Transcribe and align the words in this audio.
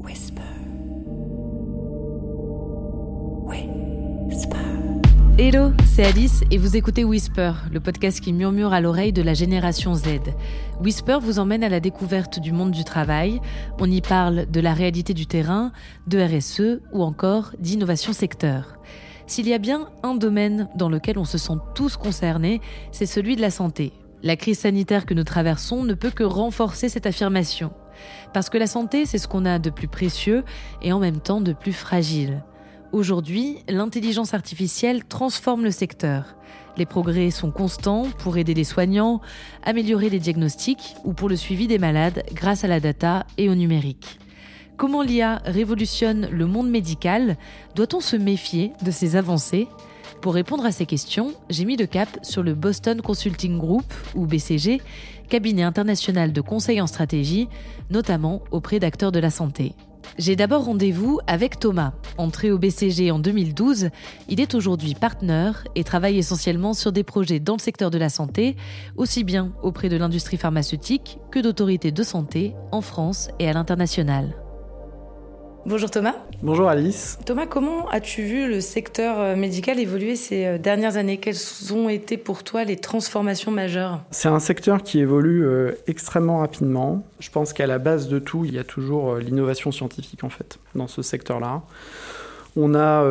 Whisper. 0.00 0.42
Hello, 5.42 5.72
c'est 5.86 6.04
Alice 6.04 6.42
et 6.50 6.58
vous 6.58 6.76
écoutez 6.76 7.02
Whisper, 7.02 7.52
le 7.72 7.80
podcast 7.80 8.20
qui 8.20 8.34
murmure 8.34 8.74
à 8.74 8.82
l'oreille 8.82 9.14
de 9.14 9.22
la 9.22 9.32
génération 9.32 9.94
Z. 9.94 10.20
Whisper 10.82 11.16
vous 11.22 11.38
emmène 11.38 11.64
à 11.64 11.70
la 11.70 11.80
découverte 11.80 12.40
du 12.40 12.52
monde 12.52 12.72
du 12.72 12.84
travail. 12.84 13.40
On 13.80 13.90
y 13.90 14.02
parle 14.02 14.50
de 14.50 14.60
la 14.60 14.74
réalité 14.74 15.14
du 15.14 15.26
terrain, 15.26 15.72
de 16.06 16.20
RSE 16.20 16.82
ou 16.92 17.02
encore 17.02 17.52
d'innovation 17.58 18.12
secteur. 18.12 18.76
S'il 19.26 19.48
y 19.48 19.54
a 19.54 19.58
bien 19.58 19.88
un 20.02 20.14
domaine 20.14 20.68
dans 20.76 20.90
lequel 20.90 21.16
on 21.16 21.24
se 21.24 21.38
sent 21.38 21.58
tous 21.74 21.96
concernés, 21.96 22.60
c'est 22.92 23.06
celui 23.06 23.34
de 23.34 23.40
la 23.40 23.50
santé. 23.50 23.92
La 24.22 24.36
crise 24.36 24.58
sanitaire 24.58 25.06
que 25.06 25.14
nous 25.14 25.24
traversons 25.24 25.84
ne 25.84 25.94
peut 25.94 26.10
que 26.10 26.22
renforcer 26.24 26.90
cette 26.90 27.06
affirmation. 27.06 27.72
Parce 28.32 28.50
que 28.50 28.58
la 28.58 28.66
santé, 28.66 29.06
c'est 29.06 29.18
ce 29.18 29.28
qu'on 29.28 29.44
a 29.44 29.58
de 29.58 29.70
plus 29.70 29.88
précieux 29.88 30.44
et 30.82 30.92
en 30.92 30.98
même 30.98 31.20
temps 31.20 31.40
de 31.40 31.52
plus 31.52 31.72
fragile. 31.72 32.42
Aujourd'hui, 32.92 33.58
l'intelligence 33.68 34.34
artificielle 34.34 35.04
transforme 35.04 35.62
le 35.62 35.70
secteur. 35.70 36.34
Les 36.76 36.86
progrès 36.86 37.30
sont 37.30 37.50
constants 37.50 38.06
pour 38.18 38.36
aider 38.36 38.54
les 38.54 38.64
soignants, 38.64 39.20
améliorer 39.62 40.10
les 40.10 40.18
diagnostics 40.18 40.96
ou 41.04 41.12
pour 41.12 41.28
le 41.28 41.36
suivi 41.36 41.68
des 41.68 41.78
malades 41.78 42.24
grâce 42.32 42.64
à 42.64 42.68
la 42.68 42.80
data 42.80 43.26
et 43.38 43.48
au 43.48 43.54
numérique. 43.54 44.18
Comment 44.76 45.02
l'IA 45.02 45.42
révolutionne 45.44 46.28
le 46.32 46.46
monde 46.46 46.70
médical? 46.70 47.36
Doit-on 47.74 48.00
se 48.00 48.16
méfier 48.16 48.72
de 48.82 48.90
ces 48.90 49.14
avancées? 49.14 49.68
Pour 50.22 50.34
répondre 50.34 50.64
à 50.64 50.72
ces 50.72 50.86
questions, 50.86 51.32
j'ai 51.48 51.64
mis 51.64 51.76
le 51.76 51.86
cap 51.86 52.08
sur 52.22 52.42
le 52.42 52.54
Boston 52.54 53.00
Consulting 53.02 53.58
Group, 53.58 53.92
ou 54.14 54.26
BCG, 54.26 54.80
cabinet 55.30 55.62
international 55.62 56.34
de 56.34 56.40
conseil 56.42 56.82
en 56.82 56.86
stratégie, 56.86 57.48
notamment 57.88 58.42
auprès 58.50 58.78
d'acteurs 58.78 59.12
de 59.12 59.18
la 59.18 59.30
santé. 59.30 59.74
J'ai 60.18 60.36
d'abord 60.36 60.64
rendez-vous 60.64 61.20
avec 61.26 61.58
Thomas. 61.58 61.92
Entré 62.18 62.50
au 62.50 62.58
BCG 62.58 63.10
en 63.10 63.18
2012, 63.18 63.88
il 64.28 64.40
est 64.40 64.54
aujourd'hui 64.54 64.94
partenaire 64.94 65.64
et 65.76 65.84
travaille 65.84 66.18
essentiellement 66.18 66.74
sur 66.74 66.92
des 66.92 67.04
projets 67.04 67.40
dans 67.40 67.54
le 67.54 67.60
secteur 67.60 67.90
de 67.90 67.98
la 67.98 68.08
santé, 68.08 68.56
aussi 68.96 69.24
bien 69.24 69.52
auprès 69.62 69.88
de 69.88 69.96
l'industrie 69.96 70.36
pharmaceutique 70.36 71.18
que 71.30 71.38
d'autorités 71.38 71.92
de 71.92 72.02
santé 72.02 72.54
en 72.72 72.80
France 72.80 73.30
et 73.38 73.48
à 73.48 73.52
l'international. 73.52 74.34
Bonjour 75.66 75.90
Thomas. 75.90 76.14
Bonjour 76.42 76.68
Alice. 76.68 77.18
Thomas, 77.26 77.46
comment 77.46 77.86
as-tu 77.90 78.22
vu 78.22 78.48
le 78.48 78.62
secteur 78.62 79.20
euh, 79.20 79.36
médical 79.36 79.78
évoluer 79.78 80.16
ces 80.16 80.46
euh, 80.46 80.58
dernières 80.58 80.96
années? 80.96 81.18
Quelles 81.18 81.36
ont 81.74 81.90
été 81.90 82.16
pour 82.16 82.44
toi 82.44 82.64
les 82.64 82.76
transformations 82.76 83.50
majeures? 83.50 84.00
C'est 84.10 84.28
un 84.28 84.38
secteur 84.40 84.82
qui 84.82 85.00
évolue 85.00 85.44
euh, 85.44 85.72
extrêmement 85.86 86.38
rapidement. 86.38 87.04
Je 87.18 87.30
pense 87.30 87.52
qu'à 87.52 87.66
la 87.66 87.78
base 87.78 88.08
de 88.08 88.18
tout, 88.18 88.46
il 88.46 88.54
y 88.54 88.58
a 88.58 88.64
toujours 88.64 89.16
l'innovation 89.16 89.70
scientifique 89.70 90.24
en 90.24 90.30
fait 90.30 90.58
dans 90.74 90.88
ce 90.88 91.02
secteur-là. 91.02 91.62
On 92.56 92.74
a 92.74 93.04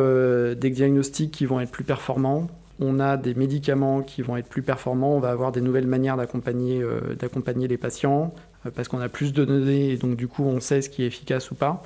des 0.54 0.68
diagnostics 0.70 1.30
qui 1.30 1.46
vont 1.46 1.60
être 1.60 1.70
plus 1.70 1.84
performants, 1.84 2.48
on 2.78 3.00
a 3.00 3.16
des 3.16 3.32
médicaments 3.32 4.02
qui 4.02 4.20
vont 4.20 4.36
être 4.36 4.48
plus 4.48 4.60
performants, 4.60 5.16
on 5.16 5.20
va 5.20 5.30
avoir 5.30 5.50
des 5.50 5.62
nouvelles 5.62 5.86
manières 5.86 6.18
d'accompagner 6.18 6.84
d'accompagner 7.18 7.66
les 7.66 7.78
patients 7.78 8.34
parce 8.74 8.88
qu'on 8.88 9.00
a 9.00 9.08
plus 9.08 9.32
de 9.32 9.44
données 9.44 9.90
et 9.90 9.96
donc 9.96 10.16
du 10.16 10.28
coup 10.28 10.44
on 10.44 10.60
sait 10.60 10.82
ce 10.82 10.90
qui 10.90 11.02
est 11.02 11.06
efficace 11.06 11.50
ou 11.50 11.54
pas. 11.54 11.82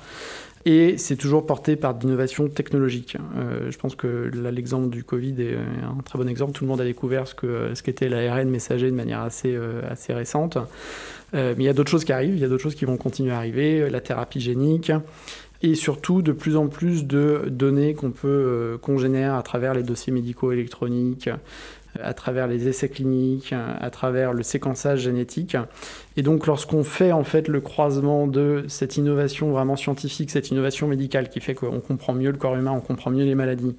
Et 0.67 0.97
c'est 0.97 1.15
toujours 1.15 1.45
porté 1.45 1.75
par 1.75 1.93
d'innovations 1.93 2.47
technologiques. 2.49 3.17
Euh, 3.37 3.69
je 3.69 3.77
pense 3.77 3.93
que 3.93 4.31
l'exemple 4.49 4.89
du 4.89 5.03
Covid 5.03 5.35
est 5.39 5.55
un 5.55 6.01
très 6.03 6.17
bon 6.17 6.27
exemple. 6.27 6.53
Tout 6.53 6.63
le 6.63 6.69
monde 6.71 6.81
a 6.81 6.83
découvert 6.83 7.27
ce, 7.27 7.35
que, 7.35 7.75
ce 7.75 7.83
qu'était 7.83 8.09
l'ARN 8.09 8.49
messager 8.49 8.89
de 8.89 8.95
manière 8.95 9.19
assez, 9.19 9.53
euh, 9.55 9.81
assez 9.87 10.11
récente. 10.11 10.57
Euh, 11.35 11.53
mais 11.55 11.65
il 11.65 11.67
y 11.67 11.69
a 11.69 11.73
d'autres 11.73 11.91
choses 11.91 12.03
qui 12.03 12.13
arrivent, 12.13 12.33
il 12.33 12.39
y 12.39 12.43
a 12.43 12.47
d'autres 12.47 12.63
choses 12.63 12.73
qui 12.73 12.85
vont 12.85 12.97
continuer 12.97 13.31
à 13.31 13.37
arriver, 13.37 13.91
la 13.91 14.01
thérapie 14.01 14.39
génique, 14.39 14.91
et 15.61 15.75
surtout 15.75 16.23
de 16.23 16.31
plus 16.31 16.57
en 16.57 16.67
plus 16.67 17.05
de 17.05 17.43
données 17.47 17.93
qu'on 17.93 18.11
peut 18.11 18.77
qu'on 18.81 18.97
génère 18.97 19.35
à 19.35 19.43
travers 19.43 19.73
les 19.73 19.83
dossiers 19.83 20.13
médicaux 20.13 20.51
électroniques, 20.51 21.29
à 22.01 22.13
travers 22.13 22.47
les 22.47 22.67
essais 22.67 22.89
cliniques, 22.89 23.53
à 23.53 23.89
travers 23.89 24.33
le 24.33 24.43
séquençage 24.43 25.01
génétique. 25.01 25.57
Et 26.17 26.21
donc 26.21 26.47
lorsqu'on 26.47 26.83
fait 26.83 27.11
en 27.11 27.23
fait 27.23 27.47
le 27.47 27.61
croisement 27.61 28.27
de 28.27 28.65
cette 28.67 28.97
innovation 28.97 29.51
vraiment 29.51 29.75
scientifique, 29.75 30.31
cette 30.31 30.51
innovation 30.51 30.87
médicale 30.87 31.29
qui 31.29 31.39
fait 31.39 31.55
qu'on 31.55 31.79
comprend 31.79 32.13
mieux 32.13 32.31
le 32.31 32.37
corps 32.37 32.55
humain, 32.55 32.71
on 32.71 32.81
comprend 32.81 33.11
mieux 33.11 33.25
les 33.25 33.35
maladies, 33.35 33.75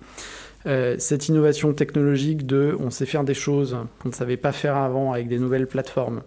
euh, 0.67 0.97
cette 0.99 1.29
innovation 1.29 1.73
technologique 1.73 2.47
de 2.47 2.77
on 2.81 2.91
sait 2.91 3.07
faire 3.07 3.25
des 3.25 3.35
choses 3.35 3.77
qu'on 4.01 4.09
ne 4.09 4.15
savait 4.15 4.37
pas 4.37 4.53
faire 4.53 4.77
avant 4.77 5.13
avec 5.13 5.29
des 5.29 5.39
nouvelles 5.39 5.67
plateformes, 5.67 6.23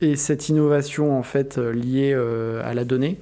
et 0.00 0.16
cette 0.16 0.48
innovation 0.48 1.18
en 1.18 1.22
fait 1.22 1.58
euh, 1.58 1.72
liée 1.72 2.12
euh, 2.14 2.62
à 2.64 2.74
la 2.74 2.84
donnée, 2.84 3.18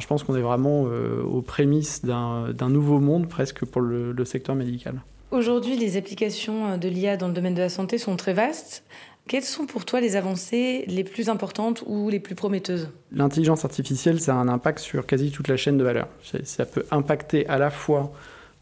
je 0.00 0.06
pense 0.06 0.22
qu'on 0.22 0.36
est 0.36 0.40
vraiment 0.40 0.82
aux 0.84 1.42
prémices 1.42 2.04
d'un 2.04 2.68
nouveau 2.68 3.00
monde 3.00 3.28
presque 3.28 3.64
pour 3.64 3.82
le 3.82 4.24
secteur 4.24 4.54
médical. 4.54 5.02
Aujourd'hui, 5.30 5.76
les 5.76 5.96
applications 5.96 6.76
de 6.76 6.88
l'IA 6.88 7.16
dans 7.16 7.28
le 7.28 7.34
domaine 7.34 7.54
de 7.54 7.60
la 7.60 7.68
santé 7.68 7.98
sont 7.98 8.16
très 8.16 8.32
vastes. 8.32 8.82
Quelles 9.28 9.44
sont 9.44 9.66
pour 9.66 9.84
toi 9.84 10.00
les 10.00 10.16
avancées 10.16 10.84
les 10.88 11.04
plus 11.04 11.28
importantes 11.28 11.84
ou 11.86 12.10
les 12.10 12.18
plus 12.18 12.34
prometteuses? 12.34 12.88
L'intelligence 13.12 13.64
artificielle, 13.64 14.20
ça 14.20 14.34
a 14.34 14.38
un 14.38 14.48
impact 14.48 14.80
sur 14.80 15.06
quasi 15.06 15.30
toute 15.30 15.46
la 15.46 15.56
chaîne 15.56 15.78
de 15.78 15.84
valeur. 15.84 16.08
Ça 16.42 16.66
peut 16.66 16.84
impacter 16.90 17.46
à 17.46 17.58
la 17.58 17.70
fois 17.70 18.12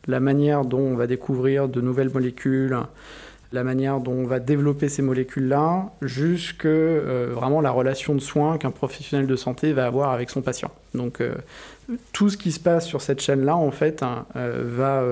la 0.07 0.21
manière 0.21 0.67
dont 0.67 0.81
on 0.81 0.95
va 0.95 1.07
découvrir 1.07 1.69
de 1.69 1.81
nouvelles 1.81 2.11
molécules, 2.11 2.77
la 3.53 3.65
manière 3.65 4.01
dont 4.01 4.13
on 4.13 4.27
va 4.27 4.41
développer 4.41 4.91
ces 4.91 5.01
molécules-là, 5.01 5.91
jusque 6.03 6.67
euh, 6.67 7.31
vraiment 7.33 7.63
la 7.63 7.71
relation 7.71 8.15
de 8.15 8.21
soins 8.21 8.59
qu'un 8.59 8.71
professionnel 8.71 9.27
de 9.27 9.37
santé 9.37 9.73
va 9.73 9.87
avoir 9.87 10.11
avec 10.11 10.29
son 10.29 10.43
patient. 10.43 10.71
Donc 10.93 11.23
euh, 11.23 11.35
tout 12.13 12.29
ce 12.29 12.37
qui 12.37 12.53
se 12.53 12.61
passe 12.61 12.87
sur 12.87 13.01
cette 13.01 13.23
chaîne-là, 13.23 13.57
en 13.57 13.71
fait, 13.71 14.03
hein, 14.03 14.27
euh, 14.37 14.65
va, 14.67 15.03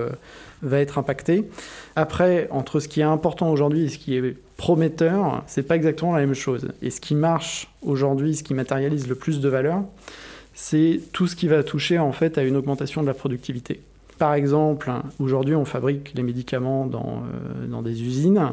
va 0.62 0.80
être 0.80 0.98
impacté. 0.98 1.48
Après, 1.96 2.48
entre 2.50 2.80
ce 2.80 2.88
qui 2.88 3.00
est 3.00 3.04
important 3.04 3.50
aujourd'hui 3.50 3.84
et 3.84 3.88
ce 3.88 3.98
qui 3.98 4.16
est 4.16 4.36
prometteur, 4.56 5.42
c'est 5.46 5.62
pas 5.62 5.76
exactement 5.76 6.12
la 6.14 6.20
même 6.20 6.34
chose. 6.34 6.68
Et 6.82 6.90
ce 6.90 7.00
qui 7.00 7.14
marche 7.14 7.68
aujourd'hui, 7.82 8.36
ce 8.36 8.42
qui 8.42 8.54
matérialise 8.54 9.08
le 9.08 9.14
plus 9.14 9.40
de 9.40 9.48
valeur, 9.48 9.82
c'est 10.54 11.00
tout 11.12 11.26
ce 11.26 11.36
qui 11.36 11.48
va 11.48 11.62
toucher 11.62 11.98
en 11.98 12.12
fait 12.12 12.38
à 12.38 12.42
une 12.42 12.56
augmentation 12.56 13.02
de 13.02 13.06
la 13.06 13.14
productivité. 13.14 13.80
Par 14.18 14.32
exemple, 14.32 14.90
aujourd'hui, 15.20 15.54
on 15.54 15.66
fabrique 15.66 16.12
les 16.14 16.22
médicaments 16.22 16.86
dans, 16.86 17.22
euh, 17.62 17.66
dans, 17.66 17.82
des 17.82 18.02
usines, 18.02 18.52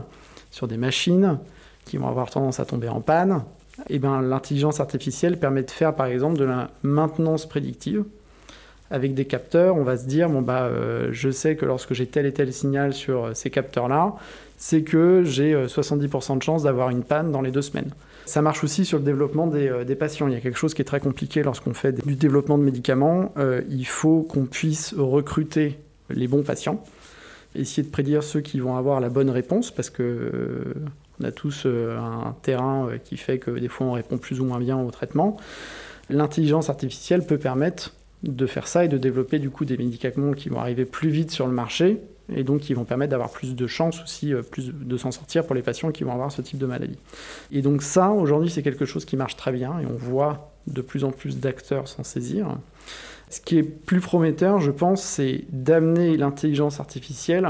sur 0.51 0.67
des 0.67 0.75
machines 0.75 1.37
qui 1.85 1.97
vont 1.97 2.09
avoir 2.09 2.29
tendance 2.29 2.59
à 2.59 2.65
tomber 2.65 2.89
en 2.89 2.99
panne. 2.99 3.43
Et 3.89 3.95
eh 3.95 3.99
ben, 3.99 4.21
l'intelligence 4.21 4.79
artificielle 4.79 5.39
permet 5.39 5.63
de 5.63 5.71
faire, 5.71 5.95
par 5.95 6.05
exemple, 6.05 6.37
de 6.37 6.43
la 6.43 6.69
maintenance 6.83 7.47
prédictive. 7.47 8.03
Avec 8.93 9.13
des 9.13 9.25
capteurs, 9.25 9.75
on 9.75 9.83
va 9.83 9.97
se 9.97 10.05
dire, 10.05 10.29
bon, 10.29 10.41
bah, 10.41 10.67
euh, 10.67 11.09
je 11.11 11.29
sais 11.29 11.57
que 11.57 11.65
lorsque 11.65 11.93
j'ai 11.93 12.07
tel 12.07 12.25
et 12.25 12.31
tel 12.31 12.53
signal 12.53 12.93
sur 12.93 13.35
ces 13.35 13.49
capteurs-là, 13.49 14.15
c'est 14.57 14.83
que 14.83 15.23
j'ai 15.25 15.53
70% 15.53 16.37
de 16.37 16.43
chance 16.43 16.63
d'avoir 16.63 16.89
une 16.89 17.03
panne 17.03 17.31
dans 17.33 17.41
les 17.41 17.51
deux 17.51 17.61
semaines. 17.61 17.91
Ça 18.25 18.41
marche 18.41 18.63
aussi 18.63 18.85
sur 18.85 18.99
le 18.99 19.03
développement 19.03 19.49
euh, 19.53 19.83
des, 19.83 19.95
patients. 19.95 20.27
Il 20.27 20.33
y 20.33 20.37
a 20.37 20.39
quelque 20.39 20.57
chose 20.57 20.73
qui 20.73 20.81
est 20.81 20.85
très 20.85 20.99
compliqué 20.99 21.43
lorsqu'on 21.43 21.73
fait 21.73 22.05
du 22.05 22.15
développement 22.15 22.57
de 22.57 22.63
médicaments. 22.63 23.33
Euh, 23.37 23.61
il 23.69 23.85
faut 23.85 24.21
qu'on 24.21 24.45
puisse 24.45 24.93
recruter 24.97 25.77
les 26.09 26.27
bons 26.27 26.43
patients, 26.43 26.83
essayer 27.55 27.83
de 27.83 27.91
prédire 27.91 28.23
ceux 28.23 28.41
qui 28.41 28.59
vont 28.59 28.77
avoir 28.77 28.99
la 28.99 29.09
bonne 29.09 29.29
réponse, 29.29 29.71
parce 29.71 29.89
que 29.89 30.03
euh, 30.03 30.73
on 31.19 31.25
a 31.25 31.31
tous 31.31 31.65
un 31.65 32.35
terrain 32.41 32.89
qui 33.03 33.17
fait 33.17 33.37
que 33.37 33.51
des 33.51 33.67
fois 33.67 33.87
on 33.87 33.91
répond 33.91 34.17
plus 34.17 34.41
ou 34.41 34.45
moins 34.45 34.59
bien 34.59 34.79
au 34.79 34.89
traitement. 34.89 35.37
L'intelligence 36.09 36.69
artificielle 36.69 37.25
peut 37.25 37.37
permettre 37.37 37.93
de 38.23 38.45
faire 38.45 38.67
ça 38.67 38.85
et 38.85 38.87
de 38.87 38.97
développer 38.97 39.39
du 39.39 39.49
coup 39.49 39.65
des 39.65 39.77
médicaments 39.77 40.33
qui 40.33 40.49
vont 40.49 40.59
arriver 40.59 40.85
plus 40.85 41.09
vite 41.09 41.31
sur 41.31 41.45
le 41.45 41.53
marché 41.53 42.01
et 42.33 42.43
donc 42.43 42.61
qui 42.61 42.73
vont 42.73 42.85
permettre 42.85 43.11
d'avoir 43.11 43.29
plus 43.29 43.55
de 43.55 43.67
chances 43.67 44.01
aussi, 44.01 44.33
euh, 44.33 44.41
plus 44.41 44.71
de 44.73 44.97
s'en 44.97 45.11
sortir 45.11 45.45
pour 45.45 45.55
les 45.55 45.61
patients 45.61 45.91
qui 45.91 46.03
vont 46.03 46.13
avoir 46.13 46.31
ce 46.31 46.41
type 46.41 46.57
de 46.57 46.65
maladie. 46.65 46.97
Et 47.51 47.61
donc 47.61 47.83
ça, 47.83 48.11
aujourd'hui, 48.11 48.49
c'est 48.49 48.63
quelque 48.63 48.85
chose 48.85 49.03
qui 49.03 49.17
marche 49.17 49.35
très 49.35 49.51
bien 49.51 49.79
et 49.79 49.85
on 49.85 49.95
voit 49.95 50.53
de 50.67 50.81
plus 50.81 51.03
en 51.03 51.11
plus 51.11 51.39
d'acteurs 51.39 51.87
s'en 51.87 52.03
saisir. 52.03 52.57
Ce 53.29 53.41
qui 53.41 53.57
est 53.57 53.63
plus 53.63 53.99
prometteur, 53.99 54.61
je 54.61 54.71
pense, 54.71 55.01
c'est 55.01 55.43
d'amener 55.49 56.15
l'intelligence 56.15 56.79
artificielle 56.79 57.49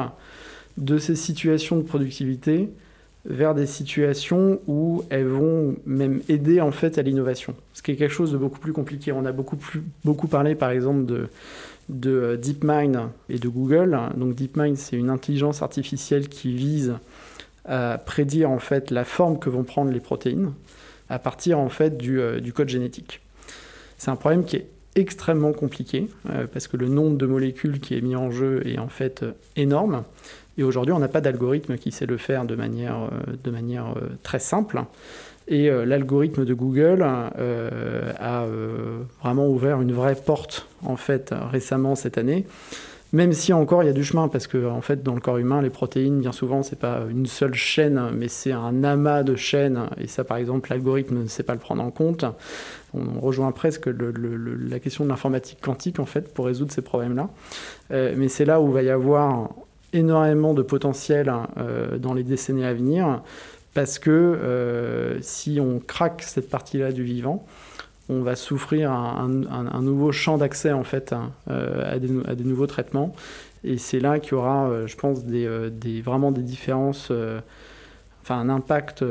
de 0.77 0.97
ces 0.97 1.15
situations 1.15 1.77
de 1.77 1.83
productivité 1.83 2.71
vers 3.25 3.55
des 3.55 3.65
situations 3.65 4.59
où 4.67 5.03
elles 5.09 5.27
vont 5.27 5.75
même 5.85 6.21
aider 6.27 6.59
en 6.59 6.71
fait 6.71 6.97
à 6.97 7.01
l'innovation. 7.01 7.55
Ce 7.73 7.81
qui 7.81 7.91
est 7.91 7.95
quelque 7.95 8.11
chose 8.11 8.33
de 8.33 8.37
beaucoup 8.37 8.59
plus 8.59 8.73
compliqué. 8.73 9.11
On 9.11 9.25
a 9.25 9.31
beaucoup, 9.31 9.55
plus, 9.55 9.81
beaucoup 10.03 10.27
parlé 10.27 10.55
par 10.55 10.71
exemple 10.71 11.05
de 11.05 11.29
euh, 12.05 12.37
DeepMind 12.37 13.09
et 13.29 13.39
de 13.39 13.47
Google. 13.47 13.97
Donc 14.17 14.35
DeepMind, 14.35 14.75
c'est 14.75 14.97
une 14.97 15.09
intelligence 15.09 15.61
artificielle 15.61 16.27
qui 16.27 16.53
vise 16.53 16.95
à 17.65 17.97
prédire 17.97 18.51
en 18.51 18.59
fait 18.59 18.91
la 18.91 19.05
forme 19.05 19.39
que 19.39 19.49
vont 19.49 19.63
prendre 19.63 19.91
les 19.91 20.01
protéines 20.01 20.51
à 21.09 21.17
partir 21.17 21.59
en 21.59 21.69
fait 21.69 21.97
du, 21.97 22.19
euh, 22.19 22.41
code 22.53 22.69
génétique. 22.69 23.21
C'est 23.97 24.11
un 24.11 24.17
problème 24.17 24.43
qui 24.43 24.57
est 24.57 24.67
extrêmement 24.95 25.53
compliqué 25.53 26.09
euh, 26.29 26.45
parce 26.51 26.67
que 26.67 26.75
le 26.75 26.89
nombre 26.89 27.17
de 27.17 27.25
molécules 27.25 27.79
qui 27.79 27.95
est 27.95 28.01
mis 28.01 28.17
en 28.17 28.31
jeu 28.31 28.67
est 28.67 28.79
en 28.79 28.89
fait 28.89 29.23
énorme. 29.55 30.03
Et 30.57 30.63
aujourd'hui, 30.63 30.93
on 30.93 30.99
n'a 30.99 31.07
pas 31.07 31.21
d'algorithme 31.21 31.77
qui 31.77 31.91
sait 31.91 32.05
le 32.05 32.17
faire 32.17 32.45
de 32.45 32.55
manière, 32.55 33.09
de 33.43 33.51
manière 33.51 33.95
très 34.21 34.39
simple. 34.39 34.83
Et 35.47 35.69
l'algorithme 35.69 36.45
de 36.45 36.53
Google 36.53 37.03
a 37.03 38.45
vraiment 39.21 39.49
ouvert 39.49 39.81
une 39.81 39.91
vraie 39.91 40.15
porte 40.15 40.67
en 40.85 40.95
fait 40.95 41.33
récemment 41.51 41.95
cette 41.95 42.17
année 42.17 42.45
même 43.13 43.31
si 43.31 43.53
encore 43.53 43.83
il 43.83 43.85
y 43.85 43.89
a 43.89 43.93
du 43.93 44.03
chemin, 44.03 44.27
parce 44.27 44.47
que 44.47 44.67
en 44.67 44.81
fait, 44.81 45.03
dans 45.03 45.13
le 45.13 45.21
corps 45.21 45.37
humain, 45.37 45.61
les 45.61 45.69
protéines, 45.69 46.19
bien 46.19 46.31
souvent, 46.31 46.63
c'est 46.63 46.79
pas 46.79 47.01
une 47.09 47.27
seule 47.27 47.53
chaîne, 47.53 48.09
mais 48.11 48.27
c'est 48.27 48.51
un 48.51 48.83
amas 48.83 49.21
de 49.21 49.35
chaînes. 49.35 49.87
Et 49.99 50.07
ça, 50.07 50.23
par 50.23 50.37
exemple, 50.37 50.71
l'algorithme 50.71 51.21
ne 51.21 51.27
sait 51.27 51.43
pas 51.43 51.53
le 51.53 51.59
prendre 51.59 51.83
en 51.83 51.91
compte. 51.91 52.25
On 52.95 53.19
rejoint 53.21 53.51
presque 53.51 53.87
la 53.87 54.79
question 54.79 55.03
de 55.03 55.09
l'informatique 55.09 55.59
quantique, 55.61 55.99
en 55.99 56.07
fait, 56.07 56.33
pour 56.33 56.47
résoudre 56.47 56.71
ces 56.71 56.81
problèmes-là. 56.81 57.29
Euh, 57.91 58.15
mais 58.17 58.29
c'est 58.29 58.45
là 58.45 58.59
où 58.59 58.69
il 58.69 58.73
va 58.73 58.81
y 58.81 58.89
avoir 58.89 59.51
énormément 59.93 60.53
de 60.53 60.61
potentiel 60.61 61.31
euh, 61.57 61.97
dans 61.97 62.13
les 62.13 62.23
décennies 62.23 62.65
à 62.65 62.73
venir, 62.73 63.21
parce 63.73 63.99
que 63.99 64.09
euh, 64.09 65.19
si 65.21 65.59
on 65.59 65.79
craque 65.79 66.23
cette 66.23 66.49
partie-là 66.49 66.91
du 66.91 67.03
vivant, 67.03 67.45
on 68.09 68.21
va 68.21 68.35
souffrir 68.35 68.91
un, 68.91 69.81
nouveau 69.81 70.11
champ 70.11 70.37
d'accès 70.37 70.73
en 70.73 70.83
fait 70.83 71.13
hein, 71.13 71.31
euh, 71.49 71.93
à, 71.93 71.99
des, 71.99 72.43
nouveaux 72.43 72.67
traitements. 72.67 73.15
Et 73.63 73.77
c'est 73.77 74.01
là 74.01 74.19
qu'il 74.19 74.33
y 74.33 74.35
aura, 74.35 74.85
je 74.85 74.95
pense, 74.97 75.19
vraiment 75.23 76.31
des 76.33 76.41
différences, 76.41 77.13
enfin 78.21 78.39
un 78.39 78.49
impact 78.49 79.05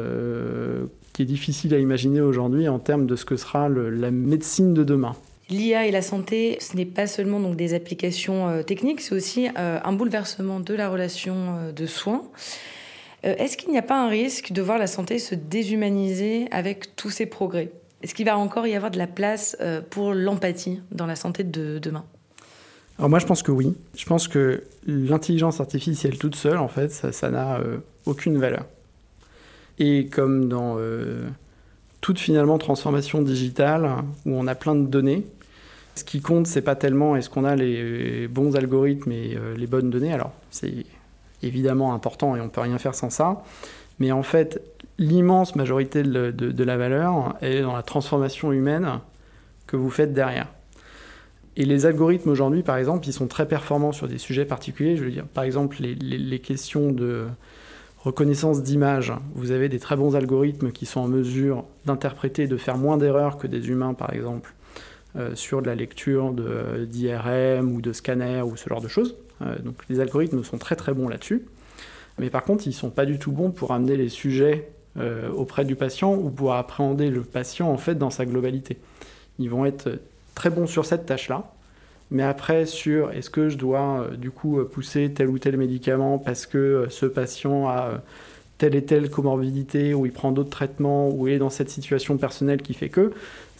qui 1.14 1.22
est 1.22 1.26
difficile 1.26 1.72
à 1.72 1.78
imaginer 1.78 2.20
aujourd'hui 2.20 2.68
en 2.68 2.78
termes 2.78 3.06
de 3.06 3.16
ce 3.16 3.24
que 3.24 3.36
sera 3.36 3.70
la 3.70 4.10
médecine 4.10 4.74
de 4.74 4.84
demain. 4.84 5.16
L'IA 5.52 5.86
et 5.86 5.90
la 5.90 6.02
santé, 6.02 6.56
ce 6.60 6.76
n'est 6.76 6.86
pas 6.86 7.06
seulement 7.06 7.38
donc 7.38 7.56
des 7.56 7.74
applications 7.74 8.62
techniques, 8.64 9.02
c'est 9.02 9.14
aussi 9.14 9.48
un 9.56 9.92
bouleversement 9.92 10.60
de 10.60 10.74
la 10.74 10.88
relation 10.88 11.72
de 11.74 11.86
soins. 11.86 12.24
Est-ce 13.22 13.56
qu'il 13.56 13.70
n'y 13.70 13.78
a 13.78 13.82
pas 13.82 14.02
un 14.02 14.08
risque 14.08 14.52
de 14.52 14.62
voir 14.62 14.78
la 14.78 14.86
santé 14.86 15.18
se 15.18 15.34
déshumaniser 15.34 16.48
avec 16.50 16.96
tous 16.96 17.10
ces 17.10 17.26
progrès? 17.26 17.70
Est-ce 18.02 18.14
qu'il 18.14 18.26
va 18.26 18.36
encore 18.36 18.66
y 18.66 18.74
avoir 18.74 18.90
de 18.90 18.98
la 18.98 19.06
place 19.06 19.56
euh, 19.60 19.80
pour 19.80 20.12
l'empathie 20.12 20.80
dans 20.90 21.06
la 21.06 21.14
santé 21.14 21.44
de 21.44 21.78
demain? 21.78 22.04
Alors 22.98 23.08
moi 23.08 23.20
je 23.20 23.26
pense 23.26 23.42
que 23.42 23.52
oui. 23.52 23.74
Je 23.96 24.04
pense 24.06 24.28
que 24.28 24.64
l'intelligence 24.86 25.60
artificielle 25.60 26.18
toute 26.18 26.34
seule, 26.34 26.58
en 26.58 26.68
fait, 26.68 26.90
ça 26.90 27.30
n'a 27.30 27.58
euh, 27.58 27.78
aucune 28.06 28.38
valeur. 28.38 28.66
Et 29.78 30.06
comme 30.06 30.48
dans 30.48 30.76
euh, 30.78 31.28
toute 32.00 32.18
finalement 32.18 32.58
transformation 32.58 33.22
digitale 33.22 33.88
où 34.26 34.34
on 34.34 34.46
a 34.46 34.54
plein 34.54 34.74
de 34.74 34.86
données, 34.86 35.24
ce 35.94 36.04
qui 36.04 36.20
compte, 36.20 36.46
c'est 36.46 36.62
pas 36.62 36.76
tellement 36.76 37.16
est-ce 37.16 37.28
qu'on 37.28 37.44
a 37.44 37.54
les 37.54 38.26
bons 38.28 38.56
algorithmes 38.56 39.12
et 39.12 39.36
les 39.56 39.66
bonnes 39.66 39.90
données. 39.90 40.12
Alors 40.12 40.32
c'est 40.50 40.86
évidemment 41.42 41.92
important 41.92 42.36
et 42.36 42.40
on 42.40 42.48
peut 42.48 42.60
rien 42.60 42.78
faire 42.78 42.94
sans 42.94 43.10
ça. 43.10 43.42
Mais 43.98 44.12
en 44.12 44.22
fait, 44.22 44.60
l'immense 44.98 45.56
majorité 45.56 46.02
de, 46.02 46.64
la 46.64 46.76
valeur 46.76 47.36
est 47.40 47.62
dans 47.62 47.74
la 47.74 47.82
transformation 47.82 48.52
humaine 48.52 49.00
que 49.66 49.76
vous 49.76 49.90
faites 49.90 50.12
derrière. 50.12 50.48
Et 51.56 51.64
les 51.64 51.84
algorithmes 51.84 52.30
aujourd'hui, 52.30 52.62
par 52.62 52.76
exemple, 52.78 53.06
ils 53.06 53.12
sont 53.12 53.26
très 53.26 53.46
performants 53.46 53.92
sur 53.92 54.08
des 54.08 54.18
sujets 54.18 54.46
particuliers. 54.46 54.96
Je 54.96 55.04
veux 55.04 55.22
par 55.34 55.44
exemple, 55.44 55.76
les, 55.82 56.38
questions 56.38 56.92
de 56.92 57.26
reconnaissance 57.98 58.62
d'image. 58.62 59.12
Vous 59.34 59.50
avez 59.50 59.68
des 59.68 59.78
très 59.78 59.96
bons 59.96 60.16
algorithmes 60.16 60.72
qui 60.72 60.86
sont 60.86 61.00
en 61.00 61.08
mesure 61.08 61.64
d'interpréter, 61.84 62.46
de 62.46 62.56
faire 62.56 62.78
moins 62.78 62.96
d'erreurs 62.96 63.36
que 63.36 63.46
des 63.46 63.68
humains, 63.68 63.92
par 63.92 64.14
exemple, 64.14 64.54
euh, 64.54 64.61
sur 65.34 65.60
de 65.60 65.66
la 65.66 65.74
lecture 65.74 66.32
d'IRM 66.32 67.72
ou 67.74 67.80
de 67.80 67.92
scanner 67.92 68.42
ou 68.42 68.56
ce 68.56 68.68
genre 68.68 68.80
de 68.80 68.88
choses. 68.88 69.14
Euh, 69.42 69.58
donc 69.58 69.76
les 69.88 70.00
algorithmes 70.00 70.42
sont 70.44 70.58
très 70.58 70.76
très 70.76 70.92
bons 70.92 71.08
là-dessus. 71.08 71.44
Mais 72.18 72.30
par 72.30 72.44
contre, 72.44 72.66
ils 72.66 72.70
ne 72.70 72.74
sont 72.74 72.90
pas 72.90 73.06
du 73.06 73.18
tout 73.18 73.32
bons 73.32 73.50
pour 73.50 73.72
amener 73.72 73.96
les 73.96 74.08
sujets 74.08 74.68
euh, 74.98 75.30
auprès 75.30 75.64
du 75.64 75.76
patient 75.76 76.14
ou 76.14 76.30
pour 76.30 76.54
appréhender 76.54 77.10
le 77.10 77.22
patient 77.22 77.70
en 77.70 77.78
fait 77.78 77.94
dans 77.96 78.10
sa 78.10 78.26
globalité. 78.26 78.78
Ils 79.38 79.48
vont 79.48 79.64
être 79.64 79.98
très 80.34 80.50
bons 80.50 80.66
sur 80.66 80.84
cette 80.84 81.06
tâche-là, 81.06 81.50
mais 82.10 82.22
après 82.22 82.66
sur 82.66 83.10
est-ce 83.10 83.30
que 83.30 83.48
je 83.48 83.56
dois 83.56 84.02
euh, 84.02 84.16
du 84.16 84.30
coup 84.30 84.58
euh, 84.58 84.64
pousser 84.64 85.10
tel 85.12 85.28
ou 85.28 85.38
tel 85.38 85.56
médicament 85.56 86.18
parce 86.18 86.44
que 86.44 86.86
ce 86.90 87.06
patient 87.06 87.68
a 87.68 88.02
telle 88.58 88.74
et 88.74 88.84
telle 88.84 89.08
comorbidité 89.08 89.94
ou 89.94 90.04
il 90.04 90.12
prend 90.12 90.30
d'autres 90.30 90.50
traitements 90.50 91.08
ou 91.08 91.26
il 91.26 91.34
est 91.34 91.38
dans 91.38 91.50
cette 91.50 91.70
situation 91.70 92.18
personnelle 92.18 92.60
qui 92.60 92.74
fait 92.74 92.90
que 92.90 93.12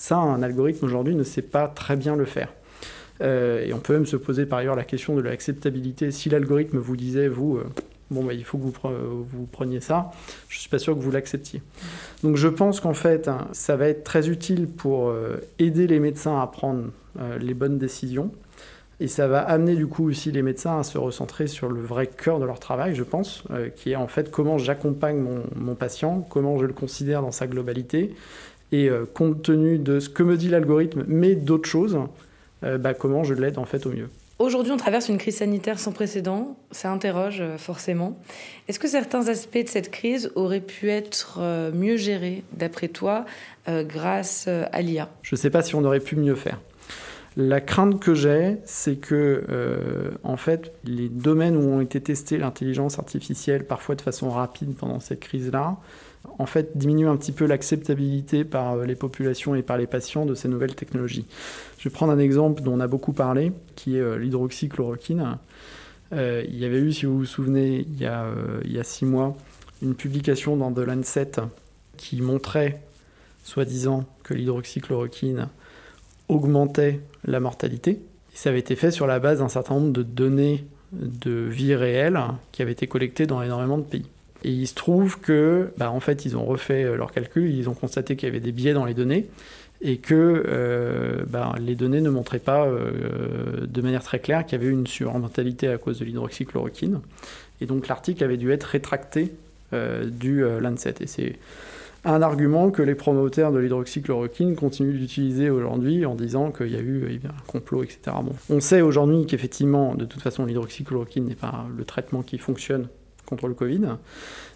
ça 0.03 0.17
un 0.17 0.43
algorithme 0.43 0.85
aujourd'hui 0.85 1.15
ne 1.15 1.23
sait 1.23 1.43
pas 1.43 1.69
très 1.69 1.97
bien 1.97 2.17
le 2.17 2.25
faire. 2.25 2.53
et 3.21 3.73
on 3.73 3.79
peut 3.79 3.93
même 3.93 4.07
se 4.07 4.17
poser 4.17 4.47
par 4.47 4.59
ailleurs 4.59 4.75
la 4.75 4.85
question 4.85 5.15
de 5.15 5.23
l'acceptabilité. 5.23 6.11
Si 6.11 6.29
l'algorithme 6.29 6.79
vous 6.79 6.97
disait, 6.97 7.29
vous, 7.29 7.61
bon, 8.13 8.25
bah, 8.25 8.35
il 8.35 8.45
faut 8.45 8.59
que 8.59 8.65
vous, 8.65 9.47
preniez 9.51 9.81
ça, 9.81 10.11
je 10.49 10.57
ne 10.57 10.61
suis 10.61 10.69
pas 10.69 10.79
sûr 10.79 10.95
que 10.95 11.01
vous 11.01 11.11
l'acceptiez. 11.11 11.63
Donc 12.23 12.37
je 12.37 12.49
pense 12.49 12.81
qu'en 12.81 12.95
fait, 12.95 13.29
hein, 13.29 13.49
ça 13.53 13.77
va 13.77 13.89
être 13.89 14.05
très 14.05 14.29
utile 14.29 14.69
pour 14.69 15.09
euh, 15.09 15.39
aider 15.59 15.87
les 15.87 15.99
médecins 15.99 16.41
à 16.41 16.47
prendre 16.47 16.85
euh, 17.19 17.39
les 17.39 17.55
bonnes 17.55 17.79
décisions. 17.79 18.31
Et 19.01 19.09
ça 19.09 19.27
va 19.27 19.41
amener 19.41 19.75
du 19.75 19.89
coup 19.89 20.09
aussi 20.09 20.31
les 20.31 20.43
médecins 20.43 20.79
à 20.79 20.85
se 20.85 20.97
recentrer 20.97 21.49
sur 21.49 21.69
le 21.69 21.81
vrai 21.81 22.07
cœur 22.07 22.39
de 22.39 22.45
leur 22.45 22.61
travail, 22.61 22.95
je 22.95 23.03
pense, 23.03 23.43
euh, 23.51 23.69
qui 23.69 23.93
est 23.93 23.97
en 23.97 24.07
fait 24.07 24.31
comment 24.31 24.59
j'accompagne 24.59 25.19
mon, 25.57 25.75
patient, 25.75 26.25
comment 26.31 26.57
je 26.59 26.67
le 26.67 26.73
considère 26.73 27.21
dans 27.23 27.33
sa 27.33 27.49
globalité, 27.49 28.15
et 28.73 28.91
compte 29.15 29.43
tenu 29.43 29.79
de 29.79 30.01
ce 30.01 30.09
que 30.09 30.23
me 30.23 30.37
dit 30.37 30.49
l'algorithme, 30.49 31.05
mais 31.07 31.35
d'autres 31.35 31.69
choses, 31.69 31.99
bah, 32.63 32.95
comment 32.95 33.23
je 33.23 33.35
l'aide 33.35 33.59
en 33.59 33.65
fait 33.65 33.87
au 33.87 33.91
mieux. 33.91 34.09
Aujourd'hui, 34.43 34.73
on 34.73 34.77
traverse 34.77 35.09
une 35.09 35.19
crise 35.19 35.37
sanitaire 35.37 35.79
sans 35.79 35.93
précédent. 35.93 36.57
Ça 36.73 36.91
interroge 36.91 37.41
euh, 37.41 37.59
forcément. 37.59 38.19
Est-ce 38.67 38.81
que 38.81 38.89
certains 38.89 39.29
aspects 39.29 39.63
de 39.63 39.69
cette 39.69 39.93
crise 39.93 40.33
auraient 40.35 40.61
pu 40.61 40.91
être 40.91 41.39
euh, 41.41 41.71
mieux 41.73 41.97
gérés, 41.97 42.43
d'après 42.53 42.89
toi, 42.89 43.25
euh, 43.69 43.85
grâce 43.85 44.49
à 44.49 44.83
l'IA 44.83 45.09
Je 45.23 45.37
ne 45.37 45.39
sais 45.39 45.51
pas 45.51 45.63
si 45.63 45.77
on 45.77 45.85
aurait 45.85 46.01
pu 46.01 46.17
mieux 46.17 46.35
faire. 46.35 46.61
La 47.37 47.61
crainte 47.61 48.01
que 48.01 48.15
j'ai, 48.15 48.57
c'est 48.65 48.97
que, 48.97 49.45
en 50.23 50.37
fait, 50.37 50.73
les 50.85 51.09
domaines 51.09 51.57
où 51.57 51.63
ont 51.63 51.81
été 51.81 51.99
testés 51.99 52.37
l'intelligence 52.37 52.99
artificielle, 52.99 53.65
parfois 53.65 53.95
de 53.95 54.03
façon 54.03 54.29
rapide 54.29 54.75
pendant 54.75 55.01
cette 55.01 55.21
crise-là, 55.21 55.79
en 56.39 56.47
fait, 56.47 56.77
diminuent 56.77 57.09
un 57.09 57.17
petit 57.17 57.33
peu 57.33 57.47
l'acceptabilité 57.47 58.45
par 58.45 58.77
les 58.77 58.95
populations 58.95 59.55
et 59.55 59.63
par 59.63 59.77
les 59.77 59.87
patients 59.87 60.27
de 60.27 60.35
ces 60.35 60.49
nouvelles 60.49 60.75
technologies. 60.75 61.27
Je 61.79 61.89
vais 61.89 61.93
prendre 61.93 62.13
un 62.13 62.19
exemple 62.19 62.63
dont 62.63 62.75
on 62.75 62.81
a 62.81 62.87
beaucoup 62.87 63.13
parlé, 63.13 63.53
qui 63.77 63.97
est 63.97 64.01
euh, 64.01 64.17
l'hydroxychloroquine. 64.17 65.39
Euh, 66.13 66.45
il 66.47 66.59
y 66.59 66.65
avait 66.65 66.79
eu, 66.79 66.93
si 66.93 67.07
vous 67.07 67.19
vous 67.19 67.25
souvenez, 67.25 67.87
il 67.89 68.01
y, 68.01 68.07
a, 68.07 68.25
euh, 68.25 68.61
il 68.65 68.73
y 68.73 68.79
a 68.79 68.85
six 68.85 69.05
mois, 69.05 69.37
une 69.83 69.95
publication 69.95 70.57
dans 70.57 70.73
The 70.73 70.79
Lancet 70.79 71.33
qui 71.97 72.21
montrait, 72.23 72.83
soi-disant, 73.45 74.05
que 74.23 74.35
l'hydroxychloroquine 74.35 75.49
augmentait 76.29 77.01
la 77.25 77.41
mortalité. 77.41 77.91
Et 77.93 78.37
ça 78.37 78.51
avait 78.51 78.61
été 78.61 78.77
fait 78.77 78.91
sur 78.91 79.07
la 79.07 79.19
base 79.19 79.41
d'un 79.41 79.49
certain 79.49 79.75
nombre 79.75 79.93
de 79.93 80.03
données 80.03 80.65
de 80.93 81.31
vie 81.31 81.75
réelle 81.75 82.19
qui 82.53 82.63
avaient 82.63 82.73
été 82.73 82.87
collectées 82.87 83.27
dans 83.27 83.43
énormément 83.43 83.79
de 83.79 83.83
pays. 83.83 84.07
Et 84.45 84.51
il 84.51 84.67
se 84.67 84.75
trouve 84.75 85.21
que, 85.21 85.71
bah, 85.77 85.91
en 85.91 86.01
fait, 86.01 86.25
ils 86.25 86.37
ont 86.37 86.45
refait 86.45 86.97
leurs 86.97 87.13
calculs, 87.13 87.55
ils 87.55 87.69
ont 87.69 87.75
constaté 87.75 88.17
qu'il 88.17 88.29
y 88.29 88.31
avait 88.31 88.41
des 88.41 88.53
biais 88.53 88.73
dans 88.73 88.85
les 88.85 88.95
données, 88.95 89.29
et 89.83 89.97
que 89.97 90.45
euh, 90.47 91.25
ben, 91.29 91.53
les 91.61 91.75
données 91.75 92.01
ne 92.01 92.11
montraient 92.11 92.39
pas 92.39 92.67
euh, 92.67 93.67
de 93.67 93.83
manière 93.83 94.03
très 94.03 94.21
claire 94.21 94.47
qu'il 94.47 94.59
y 94.59 94.63
avait 94.63 94.73
une 94.73 94.87
surmortalité 94.87 95.69
à 95.69 95.77
cause 95.77 95.99
de 95.99 96.05
l'hydroxychloroquine. 96.05 97.01
Et 97.61 97.67
donc 97.67 97.89
l'article 97.89 98.23
avait 98.23 98.37
dû 98.37 98.53
être 98.53 98.65
rétracté 98.65 99.33
euh, 99.73 100.05
du 100.07 100.45
Lancet. 100.61 100.95
Et 101.01 101.07
c'est 101.07 101.37
un 102.05 102.23
argument 102.23 102.71
que 102.71 102.83
les 102.83 102.95
promoteurs 102.95 103.51
de 103.53 103.59
l'hydroxychloroquine 103.59 104.55
continuent 104.55 104.99
d'utiliser 104.99 105.51
aujourd'hui 105.51 106.07
en 106.07 106.15
disant 106.15 106.53
qu'il 106.53 106.69
y 106.69 106.77
a 106.77 106.81
eu 106.81 107.05
eh 107.09 107.27
un 107.27 107.33
complot, 107.47 107.83
etc. 107.83 108.17
On 108.51 108.61
sait 108.61 108.83
aujourd'hui 108.83 109.27
qu'effectivement, 109.27 109.95
de 109.95 110.05
toute 110.05 110.23
façon, 110.23 110.45
l'hydroxychloroquine 110.45 111.25
n'est 111.25 111.35
pas 111.35 111.67
le 111.77 111.85
traitement 111.85 112.23
qui 112.23 112.39
fonctionne 112.39 112.89
contre 113.27 113.49
le 113.49 113.55
Covid. 113.55 113.83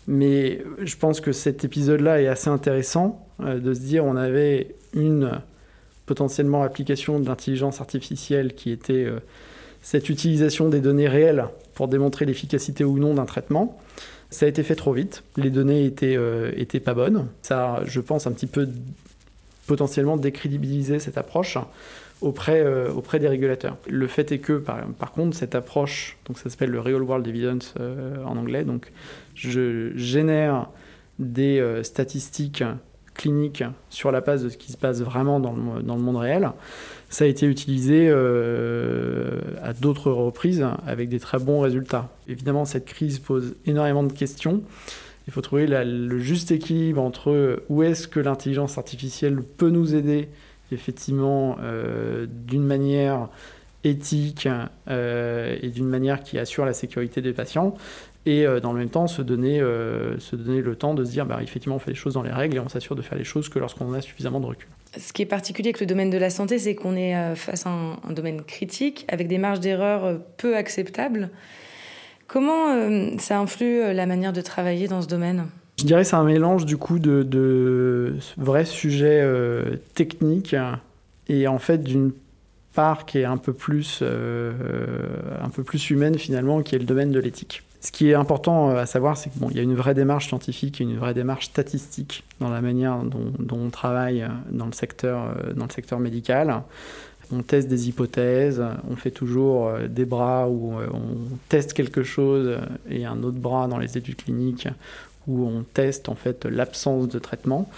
Mais 0.08 0.62
je 0.82 0.96
pense 0.96 1.20
que 1.20 1.32
cet 1.32 1.64
épisode-là 1.64 2.22
est 2.22 2.28
assez 2.28 2.48
intéressant 2.48 3.26
de 3.40 3.74
se 3.74 3.80
dire 3.80 4.04
on 4.04 4.16
avait 4.16 4.76
une 4.94 5.40
potentiellement 6.06 6.62
application 6.62 7.20
de 7.20 7.26
l'intelligence 7.26 7.80
artificielle 7.80 8.54
qui 8.54 8.70
était 8.70 9.04
euh, 9.04 9.18
cette 9.82 10.08
utilisation 10.08 10.68
des 10.68 10.80
données 10.80 11.08
réelles 11.08 11.46
pour 11.74 11.88
démontrer 11.88 12.24
l'efficacité 12.24 12.84
ou 12.84 12.98
non 12.98 13.14
d'un 13.14 13.26
traitement. 13.26 13.78
Ça 14.30 14.46
a 14.46 14.48
été 14.48 14.62
fait 14.62 14.74
trop 14.74 14.92
vite, 14.92 15.22
les 15.36 15.50
données 15.50 15.84
étaient, 15.84 16.16
euh, 16.16 16.52
étaient 16.56 16.80
pas 16.80 16.94
bonnes. 16.94 17.26
Ça, 17.42 17.82
je 17.84 18.00
pense, 18.00 18.26
un 18.26 18.32
petit 18.32 18.46
peu 18.46 18.68
potentiellement 19.66 20.16
décrédibilisé 20.16 20.98
cette 21.00 21.18
approche 21.18 21.58
auprès, 22.20 22.60
euh, 22.60 22.90
auprès 22.92 23.18
des 23.18 23.28
régulateurs. 23.28 23.76
Le 23.88 24.06
fait 24.06 24.32
est 24.32 24.38
que, 24.38 24.54
par, 24.54 25.12
contre, 25.12 25.36
cette 25.36 25.54
approche, 25.54 26.18
donc 26.26 26.38
ça 26.38 26.50
s'appelle 26.50 26.70
le 26.70 26.80
Real 26.80 27.02
World 27.02 27.26
Evidence 27.26 27.74
en 28.24 28.36
anglais, 28.36 28.64
donc 28.64 28.92
je 29.34 29.92
génère 29.96 30.68
des 31.18 31.80
statistiques 31.82 32.62
clinique 33.16 33.64
sur 33.90 34.12
la 34.12 34.20
base 34.20 34.44
de 34.44 34.48
ce 34.48 34.56
qui 34.56 34.70
se 34.70 34.76
passe 34.76 35.00
vraiment 35.00 35.40
dans 35.40 35.52
le, 35.52 36.02
monde 36.02 36.16
réel. 36.16 36.50
Ça 37.08 37.24
a 37.24 37.26
été 37.26 37.46
utilisé 37.46 38.08
euh, 38.08 39.40
à 39.62 39.72
d'autres 39.72 40.10
reprises 40.10 40.64
avec 40.86 41.08
des 41.08 41.18
très 41.18 41.38
bons 41.38 41.60
résultats. 41.60 42.10
Évidemment, 42.28 42.64
cette 42.64 42.84
crise 42.84 43.18
pose 43.18 43.54
énormément 43.64 44.02
de 44.02 44.12
questions 44.12 44.62
Il 45.26 45.32
faut 45.32 45.40
trouver 45.40 45.66
le 45.66 46.18
juste 46.18 46.52
équilibre 46.52 47.02
entre 47.02 47.62
où 47.68 47.82
est-ce 47.82 48.06
que 48.06 48.20
l'intelligence 48.20 48.78
artificielle 48.78 49.40
peut 49.56 49.70
nous 49.70 49.94
aider, 49.94 50.28
effectivement, 50.72 51.56
d'une 52.28 52.64
manière 52.64 53.28
éthique 53.84 54.48
et 54.88 55.70
d'une 55.70 55.86
manière 55.86 56.22
qui 56.22 56.38
assure 56.38 56.64
la 56.64 56.72
sécurité 56.72 57.22
des 57.22 57.32
patients, 57.32 57.74
et 58.24 58.44
dans 58.60 58.72
le 58.72 58.80
même 58.80 58.90
temps 58.90 59.06
se 59.06 59.22
donner, 59.22 59.60
se 59.60 60.34
donner 60.36 60.60
le 60.60 60.74
temps 60.74 60.94
de 60.94 61.04
se 61.04 61.10
dire, 61.10 61.26
bah, 61.26 61.38
effectivement, 61.42 61.76
on 61.76 61.78
fait 61.78 61.90
les 61.90 61.96
choses 61.96 62.14
dans 62.14 62.22
les 62.22 62.32
règles 62.32 62.56
et 62.56 62.60
on 62.60 62.68
s'assure 62.68 62.96
de 62.96 63.02
faire 63.02 63.16
les 63.16 63.24
choses 63.24 63.48
que 63.48 63.58
lorsqu'on 63.58 63.92
a 63.92 64.00
suffisamment 64.00 64.40
de 64.40 64.46
recul. 64.46 64.68
Ce 64.98 65.12
qui 65.12 65.22
est 65.22 65.26
particulier 65.26 65.68
avec 65.68 65.80
le 65.80 65.86
domaine 65.86 66.10
de 66.10 66.18
la 66.18 66.30
santé, 66.30 66.58
c'est 66.58 66.74
qu'on 66.74 66.96
est 66.96 67.14
euh, 67.14 67.34
face 67.34 67.66
à 67.66 67.70
un, 67.70 68.12
domaine 68.12 68.42
critique, 68.42 69.04
avec 69.08 69.28
des 69.28 69.38
marges 69.38 69.60
d'erreur 69.60 70.04
euh, 70.04 70.16
peu 70.38 70.56
acceptables. 70.56 71.30
Comment 72.26 72.70
euh, 72.70 73.10
ça 73.18 73.38
influe 73.38 73.92
la 73.92 74.06
manière 74.06 74.32
de 74.32 74.40
travailler 74.40 74.88
dans 74.88 75.02
ce 75.02 75.06
domaine? 75.06 75.46
Je 75.78 75.84
dirais 75.84 76.04
c'est 76.04 76.16
un 76.16 76.24
mélange 76.24 76.64
du 76.64 76.76
coup 76.76 76.98
de, 76.98 78.16
vrais 78.36 78.64
sujets 78.64 79.22
techniques 79.94 80.56
et 81.28 81.48
en 81.48 81.58
fait 81.58 81.82
d'une 81.82 82.12
part 82.74 83.04
qui 83.04 83.18
est 83.18 83.24
un 83.24 83.36
peu 83.36 83.52
plus, 83.52 84.02
un 84.02 85.50
peu 85.50 85.62
plus 85.62 85.90
humaine 85.90 86.16
finalement, 86.18 86.62
qui 86.62 86.74
est 86.74 86.78
le 86.78 86.86
domaine 86.86 87.10
de 87.10 87.20
l'éthique. 87.20 87.62
Ce 87.86 87.92
qui 87.92 88.10
est 88.10 88.14
important 88.14 88.70
euh, 88.70 88.82
à 88.82 88.86
savoir, 88.86 89.16
c'est 89.16 89.30
qu'il 89.30 89.56
y 89.56 89.60
a 89.60 89.62
une 89.62 89.76
vraie 89.76 89.94
démarche 89.94 90.26
scientifique 90.26 90.80
et 90.80 90.84
une 90.84 90.96
vraie 90.96 91.14
démarche 91.14 91.46
statistique 91.46 92.24
dans 92.40 92.50
la 92.50 92.60
manière 92.60 92.98
dont, 93.04 93.32
on 93.52 93.70
travaille 93.70 94.22
euh, 94.22 94.28
dans 94.50 94.66
le, 94.66 94.72
secteur, 94.72 95.22
euh, 95.22 95.52
dans 95.52 95.66
le 95.66 95.70
secteur 95.70 96.00
médical. 96.00 96.62
On 97.30 97.42
teste 97.42 97.68
des 97.68 97.88
hypothèses, 97.88 98.60
on 98.90 98.96
fait 98.96 99.12
toujours 99.12 99.72
des 99.88 100.04
bras 100.04 100.48
où 100.48 100.74
on 100.74 101.36
teste 101.48 101.72
quelque 101.72 102.04
chose 102.04 102.56
et 102.88 103.04
un 103.04 103.20
autre 103.24 103.38
bras 103.38 103.66
dans 103.66 103.78
les 103.78 103.98
études 103.98 104.14
cliniques 104.14 104.68
où 105.26 105.44
on 105.46 105.62
teste 105.62 106.08
en 106.08 106.14
fait 106.14 106.44
l'absence 106.44 107.08
de 107.08 107.18
traitement. 107.18 107.68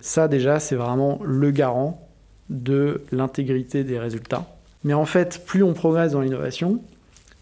Ça 0.00 0.28
déjà, 0.28 0.60
c'est 0.60 0.76
vraiment 0.76 1.20
le 1.24 1.50
garant 1.50 2.08
de 2.50 3.02
l'intégrité 3.12 3.84
des 3.84 3.98
résultats. 3.98 4.46
Mais 4.84 4.94
en 4.94 5.04
fait, 5.04 5.44
plus 5.46 5.62
on 5.62 5.74
progresse 5.74 6.12
dans 6.12 6.20
l'innovation, 6.20 6.82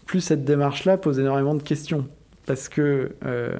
plus 0.05 0.21
cette 0.21 0.45
démarche-là 0.45 0.97
pose 0.97 1.19
énormément 1.19 1.55
de 1.55 1.63
questions. 1.63 2.07
Parce 2.45 2.69
que 2.69 3.15
euh, 3.25 3.57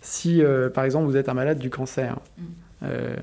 si, 0.00 0.42
euh, 0.42 0.70
par 0.70 0.84
exemple, 0.84 1.06
vous 1.06 1.16
êtes 1.16 1.28
un 1.28 1.34
malade 1.34 1.58
du 1.58 1.70
cancer, 1.70 2.18
mm. 2.38 2.42
euh, 2.84 3.16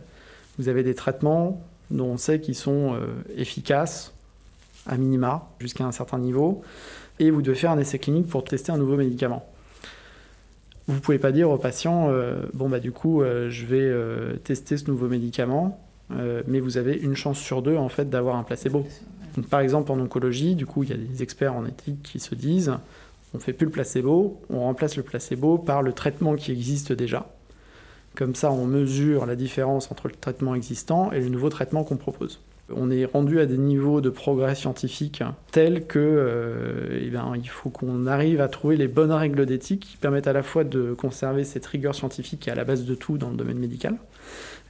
vous 0.57 0.69
avez 0.69 0.83
des 0.83 0.95
traitements 0.95 1.61
dont 1.91 2.07
on 2.07 2.17
sait 2.17 2.39
qu'ils 2.39 2.55
sont 2.55 2.97
efficaces, 3.37 4.13
à 4.87 4.97
minima, 4.97 5.49
jusqu'à 5.59 5.83
un 5.83 5.91
certain 5.91 6.17
niveau, 6.17 6.63
et 7.19 7.29
vous 7.29 7.41
devez 7.41 7.55
faire 7.55 7.71
un 7.71 7.77
essai 7.77 7.99
clinique 7.99 8.27
pour 8.27 8.43
tester 8.43 8.71
un 8.71 8.77
nouveau 8.77 8.95
médicament. 8.95 9.47
Vous 10.87 10.99
pouvez 10.99 11.19
pas 11.19 11.31
dire 11.31 11.49
au 11.49 11.57
patient, 11.57 12.11
bon, 12.53 12.69
bah, 12.69 12.79
du 12.79 12.91
coup, 12.91 13.23
je 13.23 13.65
vais 13.65 14.37
tester 14.43 14.77
ce 14.77 14.85
nouveau 14.89 15.07
médicament, 15.07 15.79
mais 16.47 16.59
vous 16.59 16.77
avez 16.77 16.95
une 16.95 17.15
chance 17.15 17.39
sur 17.39 17.61
deux, 17.61 17.75
en 17.75 17.89
fait, 17.89 18.09
d'avoir 18.09 18.35
un 18.35 18.43
placebo 18.43 18.85
par 19.41 19.59
exemple, 19.59 19.91
en 19.91 19.99
oncologie, 19.99 20.55
du 20.55 20.65
coup, 20.65 20.83
il 20.83 20.89
y 20.89 20.93
a 20.93 20.97
des 20.97 21.23
experts 21.23 21.53
en 21.53 21.65
éthique 21.65 22.01
qui 22.03 22.19
se 22.19 22.35
disent 22.35 22.73
on 23.33 23.39
fait 23.39 23.53
plus 23.53 23.65
le 23.65 23.71
placebo, 23.71 24.39
on 24.49 24.61
remplace 24.61 24.95
le 24.95 25.03
placebo 25.03 25.57
par 25.57 25.81
le 25.81 25.91
traitement 25.91 26.35
qui 26.35 26.51
existe 26.51 26.93
déjà. 26.93 27.29
Comme 28.15 28.33
ça, 28.33 28.49
on 28.51 28.65
mesure 28.65 29.25
la 29.25 29.35
différence 29.35 29.91
entre 29.91 30.07
le 30.07 30.13
traitement 30.13 30.55
existant 30.55 31.11
et 31.11 31.19
le 31.19 31.27
nouveau 31.27 31.49
traitement 31.49 31.83
qu'on 31.83 31.97
propose. 31.97 32.39
On 32.73 32.89
est 32.89 33.05
rendu 33.05 33.39
à 33.39 33.45
des 33.45 33.57
niveaux 33.57 34.01
de 34.01 34.09
progrès 34.09 34.55
scientifique 34.55 35.21
tels 35.51 35.85
que 35.85 35.99
euh, 35.99 36.99
eh 36.99 37.09
bien, 37.09 37.31
il 37.35 37.47
faut 37.47 37.69
qu'on 37.69 38.07
arrive 38.07 38.41
à 38.41 38.47
trouver 38.47 38.75
les 38.75 38.87
bonnes 38.87 39.11
règles 39.11 39.45
d'éthique 39.45 39.85
qui 39.91 39.97
permettent 39.97 40.27
à 40.27 40.33
la 40.33 40.41
fois 40.41 40.63
de 40.63 40.93
conserver 40.93 41.43
cette 41.43 41.65
rigueur 41.65 41.93
scientifique 41.93 42.39
qui 42.39 42.49
est 42.49 42.53
à 42.53 42.55
la 42.55 42.63
base 42.63 42.85
de 42.85 42.95
tout 42.95 43.19
dans 43.19 43.29
le 43.29 43.35
domaine 43.35 43.59
médical, 43.59 43.97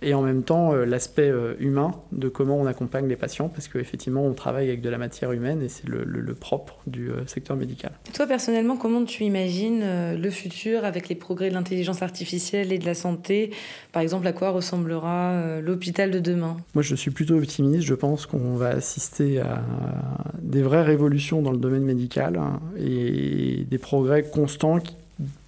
et 0.02 0.14
en 0.14 0.22
même 0.22 0.44
temps 0.44 0.74
euh, 0.74 0.86
l'aspect 0.86 1.30
euh, 1.30 1.56
humain 1.60 1.92
de 2.12 2.28
comment 2.30 2.58
on 2.58 2.66
accompagne 2.66 3.08
les 3.08 3.16
patients, 3.16 3.50
parce 3.50 3.68
qu'effectivement 3.68 4.24
on 4.26 4.34
travaille 4.34 4.68
avec 4.68 4.82
de 4.82 4.90
la 4.90 4.98
matière 4.98 5.32
humaine 5.32 5.62
et 5.62 5.70
c'est 5.70 5.88
le, 5.88 6.06
propre 6.36 6.78
du 6.86 7.10
euh, 7.10 7.26
secteur 7.28 7.56
médical. 7.56 7.92
Toi 8.14 8.28
personnellement, 8.28 8.78
comment 8.78 9.04
tu 9.06 9.24
imagines 9.24 10.16
le 10.16 10.30
futur 10.30 10.84
avec 10.84 11.08
les 11.08 11.16
progrès 11.16 11.50
de 11.50 11.54
l'intelligence 11.54 12.02
artificielle 12.02 12.72
et 12.72 12.78
de 12.78 12.86
la 12.86 12.94
santé? 12.94 13.52
Par 13.94 14.02
exemple, 14.02 14.28
à 14.28 14.34
quoi 14.34 14.50
ressemblera 14.50 15.60
l'hôpital 15.62 16.12
de 16.12 16.20
demain? 16.20 16.58
Moi 16.74 16.84
je 16.84 16.96
suis 16.96 17.12
plutôt 17.12 17.36
optimiste, 17.36 17.86
je 17.86 17.94
pense 17.94 18.26
qu'on 18.26 18.56
va 18.56 18.70
assister 18.70 19.40
à 19.40 19.64
des 20.42 20.62
vraies 20.62 20.84
révolutions 20.84 21.42
dans 21.42 21.52
le 21.52 21.58
domaine 21.58 21.84
médical 21.84 22.38
hein, 22.38 22.60
et 22.78 23.66
des 23.70 23.78
progrès 23.78 24.24
constants 24.24 24.80
qui 24.80 24.96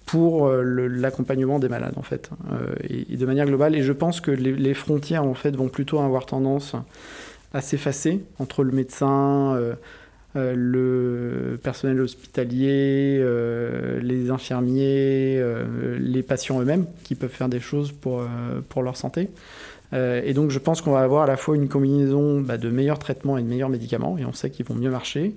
pour 0.08 0.46
euh, 0.46 0.88
l'accompagnement 0.88 1.58
des 1.58 1.68
malades 1.68 1.92
en 1.96 2.02
fait 2.02 2.30
euh, 2.50 2.74
et, 2.88 3.18
de 3.18 3.26
manière 3.26 3.44
globale 3.44 3.76
et 3.76 3.82
je 3.82 3.92
pense 3.92 4.22
que 4.22 4.30
les, 4.30 4.72
frontières 4.72 5.24
en 5.24 5.34
fait 5.34 5.54
vont 5.54 5.68
plutôt 5.68 6.00
avoir 6.00 6.24
tendance 6.24 6.74
à 7.52 7.60
s'effacer 7.60 8.24
entre 8.38 8.64
le 8.64 8.72
médecin 8.72 9.54
euh, 9.54 9.74
le 10.34 11.58
personnel 11.62 12.00
hospitalier 12.00 13.22
les 14.00 14.30
infirmiers 14.30 15.42
les 15.98 16.22
patients 16.22 16.60
eux-mêmes 16.60 16.86
qui 17.02 17.14
peuvent 17.14 17.28
faire 17.28 17.48
des 17.48 17.60
choses 17.60 17.92
pour, 17.92 18.22
pour 18.68 18.82
leur 18.82 18.96
santé 18.96 19.30
et 19.92 20.32
donc 20.34 20.50
je 20.50 20.58
pense 20.58 20.80
qu'on 20.80 20.92
va 20.92 21.00
avoir 21.00 21.24
à 21.24 21.26
la 21.26 21.36
fois 21.36 21.56
une 21.56 21.68
combinaison 21.68 22.40
bah, 22.40 22.56
de 22.56 22.68
meilleurs 22.68 23.00
traitements 23.00 23.36
et 23.36 23.42
de 23.42 23.48
meilleurs 23.48 23.70
médicaments, 23.70 24.16
et 24.18 24.24
on 24.26 24.34
sait 24.34 24.50
qu'ils 24.50 24.66
vont 24.66 24.74
mieux 24.74 24.90
marcher. 24.90 25.34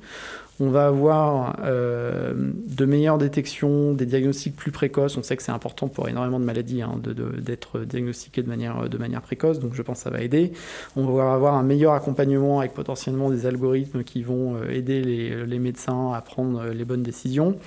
On 0.63 0.69
va 0.69 0.85
avoir 0.85 1.55
euh, 1.63 2.33
de 2.35 2.85
meilleures 2.85 3.17
détections, 3.17 3.93
des 3.93 4.05
diagnostics 4.05 4.55
plus 4.55 4.69
précoces. 4.69 5.17
On 5.17 5.23
sait 5.23 5.35
que 5.35 5.41
c'est 5.41 5.51
important 5.51 5.87
pour 5.87 6.07
énormément 6.07 6.39
de 6.39 6.45
maladies 6.45 6.83
hein, 6.83 7.01
d'être 7.39 7.79
diagnostiqué 7.79 8.43
de 8.43 8.47
manière, 8.47 9.21
précoce, 9.23 9.57
donc 9.57 9.73
je 9.73 9.81
pense 9.81 9.97
que 9.97 10.03
ça 10.03 10.11
va 10.11 10.21
aider. 10.21 10.51
On 10.95 11.07
va 11.07 11.33
avoir 11.33 11.55
un 11.55 11.63
meilleur 11.63 11.93
accompagnement 11.93 12.59
avec 12.59 12.75
potentiellement 12.75 13.31
des 13.31 13.47
algorithmes 13.47 14.03
qui 14.03 14.21
vont 14.21 14.55
euh, 14.55 14.69
aider 14.69 15.01
les, 15.01 15.59
médecins 15.59 16.13
à 16.13 16.21
prendre 16.21 16.61
euh, 16.61 16.73
les 16.73 16.85
bonnes 16.85 17.01
décisions. 17.01 17.57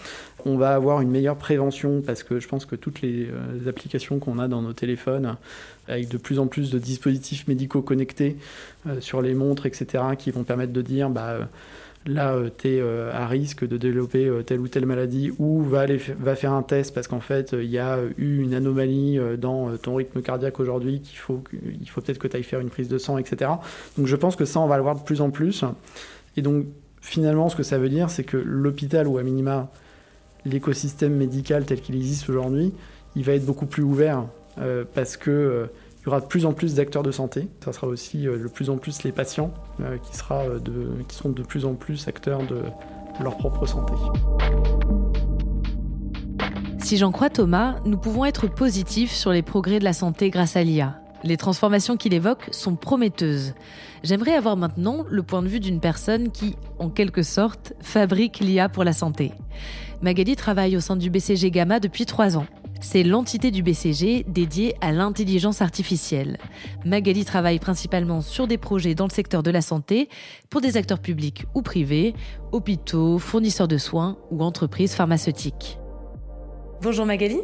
On 0.46 0.56
va 0.56 0.72
avoir 0.76 1.00
une 1.00 1.10
meilleure 1.10 1.36
prévention 1.36 2.00
parce 2.00 2.22
que 2.22 2.38
je 2.38 2.46
pense 2.46 2.64
que 2.64 2.76
toutes 2.76 3.02
les, 3.02 3.28
applications 3.66 4.20
qu'on 4.20 4.38
a 4.38 4.46
dans 4.46 4.62
nos 4.62 4.72
téléphones, 4.72 5.34
avec 5.88 6.08
de 6.10 6.16
plus 6.16 6.38
en 6.38 6.46
plus 6.46 6.70
de 6.70 6.78
dispositifs 6.78 7.48
médicaux 7.48 7.82
connectés 7.82 8.36
sur 9.00 9.20
les 9.20 9.34
montres, 9.34 9.66
etc., 9.66 10.04
qui 10.16 10.30
vont 10.30 10.44
permettre 10.44 10.72
de 10.72 10.82
dire... 10.82 11.10
Bah, 11.10 11.48
là, 12.06 12.34
euh, 12.34 12.50
tu 12.56 12.68
es 12.68 12.80
euh, 12.80 13.12
à 13.12 13.26
risque 13.26 13.66
de 13.66 13.76
développer 13.76 14.26
euh, 14.26 14.42
telle 14.42 14.60
ou 14.60 14.68
telle 14.68 14.86
maladie, 14.86 15.32
ou 15.38 15.62
va, 15.62 15.86
faire 16.36 16.52
un 16.52 16.62
test 16.62 16.94
parce 16.94 17.08
qu'en 17.08 17.20
fait, 17.20 17.52
il 17.52 17.70
y 17.70 17.78
a 17.78 17.98
eu 18.18 18.42
une 18.42 18.54
anomalie 18.54 19.18
dans 19.38 19.76
ton 19.76 19.96
rythme 19.96 20.22
cardiaque 20.22 20.60
aujourd'hui, 20.60 21.00
qu'il 21.00 21.18
faut, 21.18 21.42
il 21.52 21.88
faut 21.88 22.00
peut-être 22.00 22.18
que 22.18 22.28
tu 22.28 22.36
ailles 22.36 22.42
faire 22.42 22.60
une 22.60 22.70
prise 22.70 22.88
de 22.88 22.98
sang, 22.98 23.18
etc. 23.18 23.50
Donc 23.96 24.06
je 24.06 24.16
pense 24.16 24.36
que 24.36 24.44
ça, 24.44 24.60
on 24.60 24.66
va 24.66 24.76
le 24.76 24.82
voir 24.82 24.96
de 24.96 25.02
plus 25.02 25.20
en 25.20 25.30
plus. 25.30 25.64
Et 26.36 26.42
donc, 26.42 26.66
finalement, 27.00 27.48
ce 27.48 27.56
que 27.56 27.62
ça 27.62 27.78
veut 27.78 27.88
dire, 27.88 28.10
c'est 28.10 28.24
que 28.24 28.36
l'hôpital, 28.36 29.06
ou 29.06 29.18
à 29.18 29.22
minima, 29.22 29.70
l'écosystème 30.44 31.14
médical 31.14 31.64
tel 31.64 31.80
qu'il 31.80 31.96
existe 31.96 32.28
aujourd'hui, 32.28 32.72
il 33.16 33.24
va 33.24 33.32
être 33.32 33.46
beaucoup 33.46 33.66
plus 33.66 33.82
ouvert 33.82 34.26
parce 34.94 35.16
que 35.16 35.68
il 36.04 36.08
y 36.08 36.10
aura 36.10 36.20
de 36.20 36.26
plus 36.26 36.44
en 36.44 36.52
plus 36.52 36.74
d'acteurs 36.74 37.02
de 37.02 37.10
santé. 37.10 37.48
Ça 37.64 37.72
sera 37.72 37.86
aussi 37.86 38.28
euh, 38.28 38.36
de 38.36 38.46
plus 38.46 38.68
en 38.68 38.76
plus 38.76 39.04
les 39.04 39.12
patients 39.12 39.54
euh, 39.80 39.96
qui, 39.96 40.14
sera 40.14 40.40
euh, 40.40 40.58
de, 40.58 41.02
qui 41.08 41.16
seront 41.16 41.30
de 41.30 41.42
plus 41.42 41.64
en 41.64 41.72
plus 41.72 42.06
acteurs 42.08 42.46
de, 42.46 42.60
leur 43.22 43.38
propre 43.38 43.64
santé. 43.64 43.94
Si 46.78 46.98
j'en 46.98 47.10
crois 47.10 47.30
Thomas, 47.30 47.76
nous 47.86 47.96
pouvons 47.96 48.26
être 48.26 48.48
positifs 48.48 49.12
sur 49.12 49.30
les 49.30 49.40
progrès 49.40 49.78
de 49.78 49.84
la 49.84 49.94
santé 49.94 50.28
grâce 50.28 50.56
à 50.56 50.62
l'IA. 50.62 51.00
Les 51.22 51.38
transformations 51.38 51.96
qu'il 51.96 52.12
évoque 52.12 52.48
sont 52.50 52.76
prometteuses. 52.76 53.54
J'aimerais 54.02 54.34
avoir 54.34 54.58
maintenant 54.58 55.06
le 55.08 55.22
point 55.22 55.40
de 55.40 55.48
vue 55.48 55.60
d'une 55.60 55.80
personne 55.80 56.32
qui, 56.32 56.56
en 56.78 56.90
quelque 56.90 57.22
sorte, 57.22 57.72
fabrique 57.80 58.40
l'IA 58.40 58.68
pour 58.68 58.84
la 58.84 58.92
santé. 58.92 59.32
Magali 60.02 60.36
travaille 60.36 60.76
au 60.76 60.80
sein 60.80 60.96
du 60.96 61.08
BCG 61.08 61.50
Gamma 61.50 61.80
depuis 61.80 62.04
trois 62.04 62.36
ans. 62.36 62.44
C'est 62.84 63.02
l'entité 63.02 63.50
du 63.50 63.62
BCG 63.62 64.26
dédiée 64.28 64.74
à 64.82 64.92
l'intelligence 64.92 65.62
artificielle. 65.62 66.36
Magali 66.84 67.24
travaille 67.24 67.58
principalement 67.58 68.20
sur 68.20 68.46
des 68.46 68.58
projets 68.58 68.94
dans 68.94 69.06
le 69.06 69.10
secteur 69.10 69.42
de 69.42 69.50
la 69.50 69.62
santé 69.62 70.10
pour 70.50 70.60
des 70.60 70.76
acteurs 70.76 70.98
publics 70.98 71.46
ou 71.54 71.62
privés, 71.62 72.12
hôpitaux, 72.52 73.18
fournisseurs 73.18 73.68
de 73.68 73.78
soins 73.78 74.18
ou 74.30 74.42
entreprises 74.42 74.94
pharmaceutiques. 74.94 75.78
Bonjour 76.82 77.06
Magali. 77.06 77.38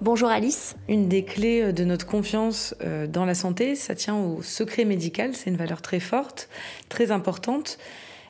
Bonjour 0.00 0.28
Alice. 0.28 0.76
Une 0.88 1.08
des 1.08 1.24
clés 1.24 1.72
de 1.72 1.84
notre 1.84 2.06
confiance 2.06 2.76
euh, 2.80 3.08
dans 3.08 3.24
la 3.24 3.34
santé, 3.34 3.74
ça 3.74 3.96
tient 3.96 4.16
au 4.16 4.42
secret 4.42 4.84
médical. 4.84 5.34
C'est 5.34 5.50
une 5.50 5.56
valeur 5.56 5.82
très 5.82 6.00
forte, 6.00 6.48
très 6.88 7.10
importante. 7.10 7.78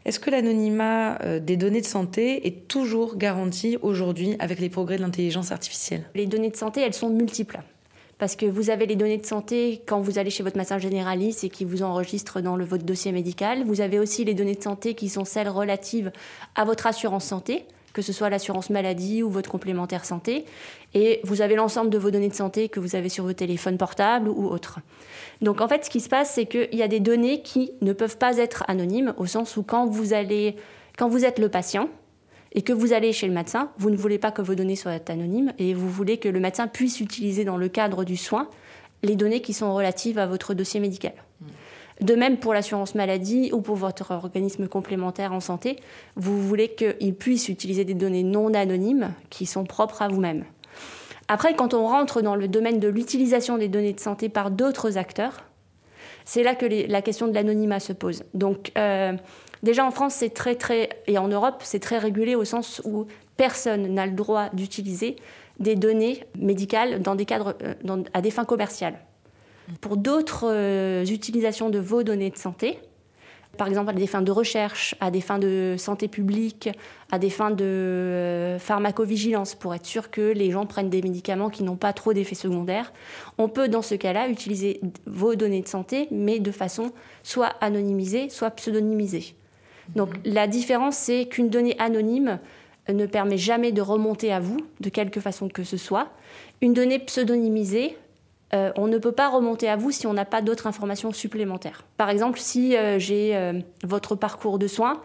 Est-ce 0.04 0.20
que 0.20 0.30
l'anonymat 0.30 1.18
euh, 1.22 1.40
des 1.40 1.56
données 1.56 1.80
de 1.80 1.86
santé 1.86 2.46
est 2.46 2.68
toujours 2.68 3.16
garanti 3.16 3.78
aujourd'hui 3.80 4.36
avec 4.38 4.60
les 4.60 4.68
progrès 4.68 4.96
de 4.96 5.02
l'intelligence 5.02 5.50
artificielle? 5.50 6.04
Les 6.14 6.26
données 6.26 6.50
de 6.50 6.56
santé, 6.56 6.82
elles 6.82 6.94
sont 6.94 7.08
multiples. 7.08 7.60
Parce 8.18 8.36
que 8.36 8.46
vous 8.46 8.70
avez 8.70 8.86
les 8.86 8.96
données 8.96 9.18
de 9.18 9.26
santé 9.26 9.82
quand 9.86 10.00
vous 10.00 10.18
allez 10.18 10.30
chez 10.30 10.42
votre 10.42 10.56
médecin 10.56 10.78
généraliste 10.78 11.42
et 11.42 11.48
qui 11.48 11.64
vous 11.64 11.82
enregistre 11.82 12.40
dans 12.40 12.56
votre 12.58 12.84
dossier 12.84 13.12
médical. 13.12 13.64
Vous 13.64 13.80
avez 13.80 13.98
aussi 13.98 14.24
les 14.24 14.34
données 14.34 14.54
de 14.54 14.62
santé 14.62 14.94
qui 14.94 15.08
sont 15.08 15.24
celles 15.24 15.48
relatives 15.48 16.12
à 16.54 16.64
votre 16.64 16.86
assurance 16.86 17.24
santé 17.24 17.64
que 17.94 18.02
ce 18.02 18.12
soit 18.12 18.28
l'assurance 18.28 18.68
maladie 18.68 19.22
ou 19.22 19.30
votre 19.30 19.50
complémentaire 19.50 20.04
santé. 20.04 20.44
Et 20.92 21.20
vous 21.24 21.40
avez 21.40 21.54
l'ensemble 21.54 21.88
de 21.88 21.96
vos 21.96 22.10
données 22.10 22.28
de 22.28 22.34
santé 22.34 22.68
que 22.68 22.80
vous 22.80 22.96
avez 22.96 23.08
sur 23.08 23.24
vos 23.24 23.32
téléphones 23.32 23.78
portables 23.78 24.28
ou 24.28 24.46
autres. 24.48 24.80
Donc 25.40 25.62
en 25.62 25.68
fait, 25.68 25.86
ce 25.86 25.90
qui 25.90 26.00
se 26.00 26.10
passe, 26.10 26.32
c'est 26.34 26.44
qu'il 26.44 26.74
y 26.74 26.82
a 26.82 26.88
des 26.88 27.00
données 27.00 27.40
qui 27.40 27.72
ne 27.80 27.94
peuvent 27.94 28.18
pas 28.18 28.36
être 28.36 28.64
anonymes, 28.68 29.14
au 29.16 29.24
sens 29.24 29.56
où 29.56 29.62
quand 29.62 29.86
vous, 29.86 30.12
allez, 30.12 30.56
quand 30.98 31.08
vous 31.08 31.24
êtes 31.24 31.38
le 31.38 31.48
patient, 31.48 31.88
et 32.54 32.62
que 32.62 32.72
vous 32.72 32.92
allez 32.92 33.12
chez 33.12 33.26
le 33.26 33.34
médecin, 33.34 33.70
vous 33.78 33.90
ne 33.90 33.96
voulez 33.96 34.18
pas 34.18 34.30
que 34.30 34.40
vos 34.40 34.54
données 34.54 34.76
soient 34.76 34.92
anonymes 35.08 35.52
et 35.58 35.74
vous 35.74 35.90
voulez 35.90 36.18
que 36.18 36.28
le 36.28 36.38
médecin 36.38 36.68
puisse 36.68 37.00
utiliser 37.00 37.44
dans 37.44 37.56
le 37.56 37.68
cadre 37.68 38.04
du 38.04 38.16
soin 38.16 38.48
les 39.02 39.16
données 39.16 39.42
qui 39.42 39.52
sont 39.52 39.74
relatives 39.74 40.18
à 40.18 40.26
votre 40.26 40.54
dossier 40.54 40.78
médical. 40.78 41.14
De 42.00 42.14
même 42.14 42.38
pour 42.38 42.54
l'assurance 42.54 42.94
maladie 42.94 43.50
ou 43.52 43.60
pour 43.60 43.76
votre 43.76 44.10
organisme 44.10 44.66
complémentaire 44.66 45.32
en 45.32 45.40
santé, 45.40 45.76
vous 46.16 46.40
voulez 46.42 46.70
qu'il 46.70 47.14
puisse 47.14 47.48
utiliser 47.48 47.84
des 47.84 47.94
données 47.94 48.24
non 48.24 48.52
anonymes 48.52 49.12
qui 49.30 49.46
sont 49.46 49.64
propres 49.64 50.02
à 50.02 50.08
vous-même. 50.08 50.44
Après, 51.28 51.54
quand 51.54 51.72
on 51.72 51.86
rentre 51.86 52.20
dans 52.20 52.34
le 52.34 52.48
domaine 52.48 52.80
de 52.80 52.88
l'utilisation 52.88 53.58
des 53.58 53.68
données 53.68 53.92
de 53.92 54.00
santé 54.00 54.28
par 54.28 54.50
d'autres 54.50 54.98
acteurs, 54.98 55.44
c'est 56.24 56.42
là 56.42 56.54
que 56.54 56.66
la 56.66 57.02
question 57.02 57.28
de 57.28 57.34
l'anonymat 57.34 57.80
se 57.80 57.92
pose. 57.92 58.24
Donc, 58.34 58.72
euh, 58.76 59.12
déjà 59.62 59.86
en 59.86 59.90
France, 59.90 60.14
c'est 60.14 60.30
très, 60.30 60.56
très, 60.56 60.88
et 61.06 61.16
en 61.16 61.28
Europe, 61.28 61.62
c'est 61.62 61.80
très 61.80 61.98
régulé 61.98 62.34
au 62.34 62.44
sens 62.44 62.82
où 62.84 63.06
personne 63.36 63.94
n'a 63.94 64.06
le 64.06 64.12
droit 64.12 64.48
d'utiliser 64.52 65.16
des 65.60 65.76
données 65.76 66.24
médicales 66.36 67.00
dans 67.00 67.14
des 67.14 67.24
cadres, 67.24 67.54
euh, 67.62 68.02
à 68.12 68.20
des 68.20 68.30
fins 68.30 68.44
commerciales. 68.44 68.98
Pour 69.80 69.96
d'autres 69.96 70.46
euh, 70.46 71.04
utilisations 71.04 71.70
de 71.70 71.78
vos 71.78 72.02
données 72.02 72.30
de 72.30 72.36
santé, 72.36 72.78
par 73.56 73.68
exemple 73.68 73.90
à 73.90 73.92
des 73.92 74.06
fins 74.06 74.22
de 74.22 74.32
recherche, 74.32 74.94
à 75.00 75.10
des 75.10 75.20
fins 75.20 75.38
de 75.38 75.76
santé 75.78 76.08
publique, 76.08 76.68
à 77.10 77.18
des 77.18 77.30
fins 77.30 77.50
de 77.50 77.64
euh, 77.64 78.58
pharmacovigilance, 78.58 79.54
pour 79.54 79.74
être 79.74 79.86
sûr 79.86 80.10
que 80.10 80.32
les 80.32 80.50
gens 80.50 80.66
prennent 80.66 80.90
des 80.90 81.02
médicaments 81.02 81.50
qui 81.50 81.62
n'ont 81.62 81.76
pas 81.76 81.92
trop 81.92 82.12
d'effets 82.12 82.34
secondaires. 82.34 82.92
On 83.38 83.48
peut 83.48 83.68
dans 83.68 83.82
ce 83.82 83.94
cas-là 83.94 84.28
utiliser 84.28 84.80
vos 85.06 85.34
données 85.34 85.62
de 85.62 85.68
santé, 85.68 86.08
mais 86.10 86.40
de 86.40 86.50
façon 86.50 86.92
soit 87.22 87.52
anonymisée, 87.60 88.28
soit 88.28 88.50
pseudonymisée. 88.50 89.34
Donc 89.94 90.10
la 90.24 90.46
différence, 90.46 90.96
c'est 90.96 91.26
qu'une 91.26 91.50
donnée 91.50 91.76
anonyme 91.78 92.38
ne 92.88 93.06
permet 93.06 93.38
jamais 93.38 93.72
de 93.72 93.80
remonter 93.80 94.32
à 94.32 94.40
vous, 94.40 94.58
de 94.80 94.88
quelque 94.90 95.20
façon 95.20 95.48
que 95.48 95.64
ce 95.64 95.76
soit. 95.76 96.08
Une 96.60 96.74
donnée 96.74 96.98
pseudonymisée, 96.98 97.96
euh, 98.54 98.72
on 98.76 98.86
ne 98.86 98.98
peut 98.98 99.12
pas 99.12 99.28
remonter 99.28 99.68
à 99.68 99.76
vous 99.76 99.90
si 99.90 100.06
on 100.06 100.12
n'a 100.12 100.24
pas 100.24 100.42
d'autres 100.42 100.66
informations 100.66 101.12
supplémentaires. 101.12 101.84
Par 101.96 102.10
exemple, 102.10 102.38
si 102.38 102.76
euh, 102.76 102.98
j'ai 102.98 103.34
euh, 103.34 103.60
votre 103.82 104.14
parcours 104.14 104.58
de 104.58 104.66
soins, 104.66 105.00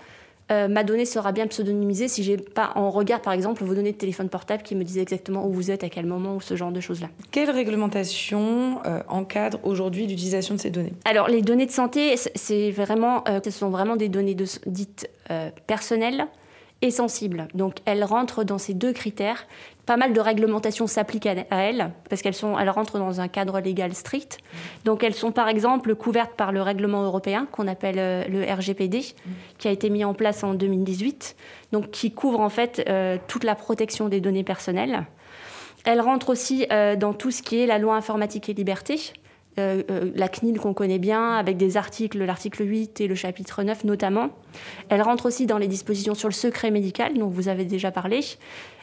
ma 0.52 0.84
donnée 0.84 1.06
sera 1.06 1.32
bien 1.32 1.46
pseudonymisée 1.46 2.08
si 2.08 2.24
j'ai 2.24 2.36
pas 2.36 2.72
en 2.74 2.90
regard, 2.90 3.22
par 3.22 3.34
exemple, 3.34 3.64
vos 3.64 3.76
données 3.76 3.92
de 3.92 3.98
téléphone 3.98 4.30
portable 4.30 4.64
qui 4.64 4.74
me 4.74 4.84
disent 4.84 4.98
exactement 4.98 5.46
où 5.46 5.52
vous 5.52 5.70
êtes, 5.70 5.84
à 5.84 5.90
quel 5.90 6.08
moment, 6.08 6.38
ou 6.38 6.42
ce 6.42 6.56
genre 6.56 6.72
de 6.72 6.80
choses-là. 6.80 7.08
Quelle 7.30 7.52
réglementation 7.52 8.82
encadre 9.10 9.60
aujourd'hui 9.62 10.08
l'utilisation 10.08 10.56
de 10.56 10.60
ces 10.60 10.72
données? 10.72 10.94
Alors, 11.06 11.28
les 11.28 11.44
données 11.44 11.68
de 11.68 11.72
santé, 11.72 12.16
c'est 12.18 12.72
vraiment, 12.72 13.24
ce 13.44 13.52
sont 13.52 13.70
vraiment 13.70 13.96
des 13.96 14.10
données 14.10 14.36
dites 14.66 15.08
personnelles 15.68 16.26
et 16.82 16.92
sensibles. 16.92 17.48
Donc 17.54 17.78
elles 17.86 18.04
rentrent 18.04 18.44
dans 18.44 18.58
ces 18.58 18.74
deux 18.74 18.94
critères. 18.94 19.46
Pas 19.86 19.98
mal 19.98 20.14
de 20.14 20.20
réglementations 20.20 20.88
s'appliquent 20.88 21.26
à 21.26 21.36
elles 21.50 21.92
parce 22.10 22.22
qu'elles 22.22 22.36
sont, 22.36 22.58
elles 22.58 22.70
rentrent 22.70 23.00
dans 23.00 23.22
un 23.22 23.28
cadre 23.28 23.60
légal 23.60 23.94
strict. 23.94 24.38
Donc 24.86 25.04
elles 25.04 25.16
sont 25.16 25.32
par 25.32 25.50
exemple 25.50 25.96
couvertes 25.96 26.34
par 26.36 26.52
le 26.52 26.62
règlement 26.62 27.04
européen 27.04 27.48
qu'on 27.52 27.68
appelle 27.68 28.00
euh, 28.00 28.24
le 28.28 28.44
RGPD, 28.44 29.02
qui 29.58 29.68
a 29.68 29.72
été 29.72 29.90
mis 29.90 30.06
en 30.06 30.14
place 30.14 30.44
en 30.44 30.54
2018, 30.54 31.36
donc 31.72 31.92
qui 31.92 32.12
couvre 32.12 32.40
en 32.40 32.50
fait 32.50 32.84
euh, 32.88 33.18
toute 33.28 33.44
la 33.44 33.56
protection 33.56 34.08
des 34.08 34.22
données 34.22 34.44
personnelles. 34.44 35.06
Elles 35.86 36.02
rentrent 36.02 36.30
aussi 36.30 36.66
euh, 36.72 36.96
dans 36.96 37.14
tout 37.14 37.32
ce 37.32 37.42
qui 37.42 37.60
est 37.60 37.66
la 37.66 37.80
loi 37.80 37.96
informatique 37.96 38.50
et 38.50 38.54
liberté, 38.54 39.14
euh, 39.60 39.84
euh, 39.92 40.12
la 40.16 40.28
CNIL 40.28 40.60
qu'on 40.60 40.74
connaît 40.74 41.00
bien, 41.00 41.34
avec 41.34 41.58
des 41.58 41.78
articles, 41.78 42.18
l'article 42.18 42.68
8 42.68 43.02
et 43.02 43.08
le 43.08 43.16
chapitre 43.16 43.64
9 43.64 43.84
notamment. 43.84 44.30
Elle 44.90 45.02
rentre 45.02 45.26
aussi 45.26 45.46
dans 45.46 45.58
les 45.58 45.68
dispositions 45.68 46.16
sur 46.16 46.28
le 46.28 46.34
secret 46.34 46.72
médical, 46.72 47.14
dont 47.18 47.28
vous 47.28 47.48
avez 47.48 47.66
déjà 47.66 47.92
parlé, 47.92 48.22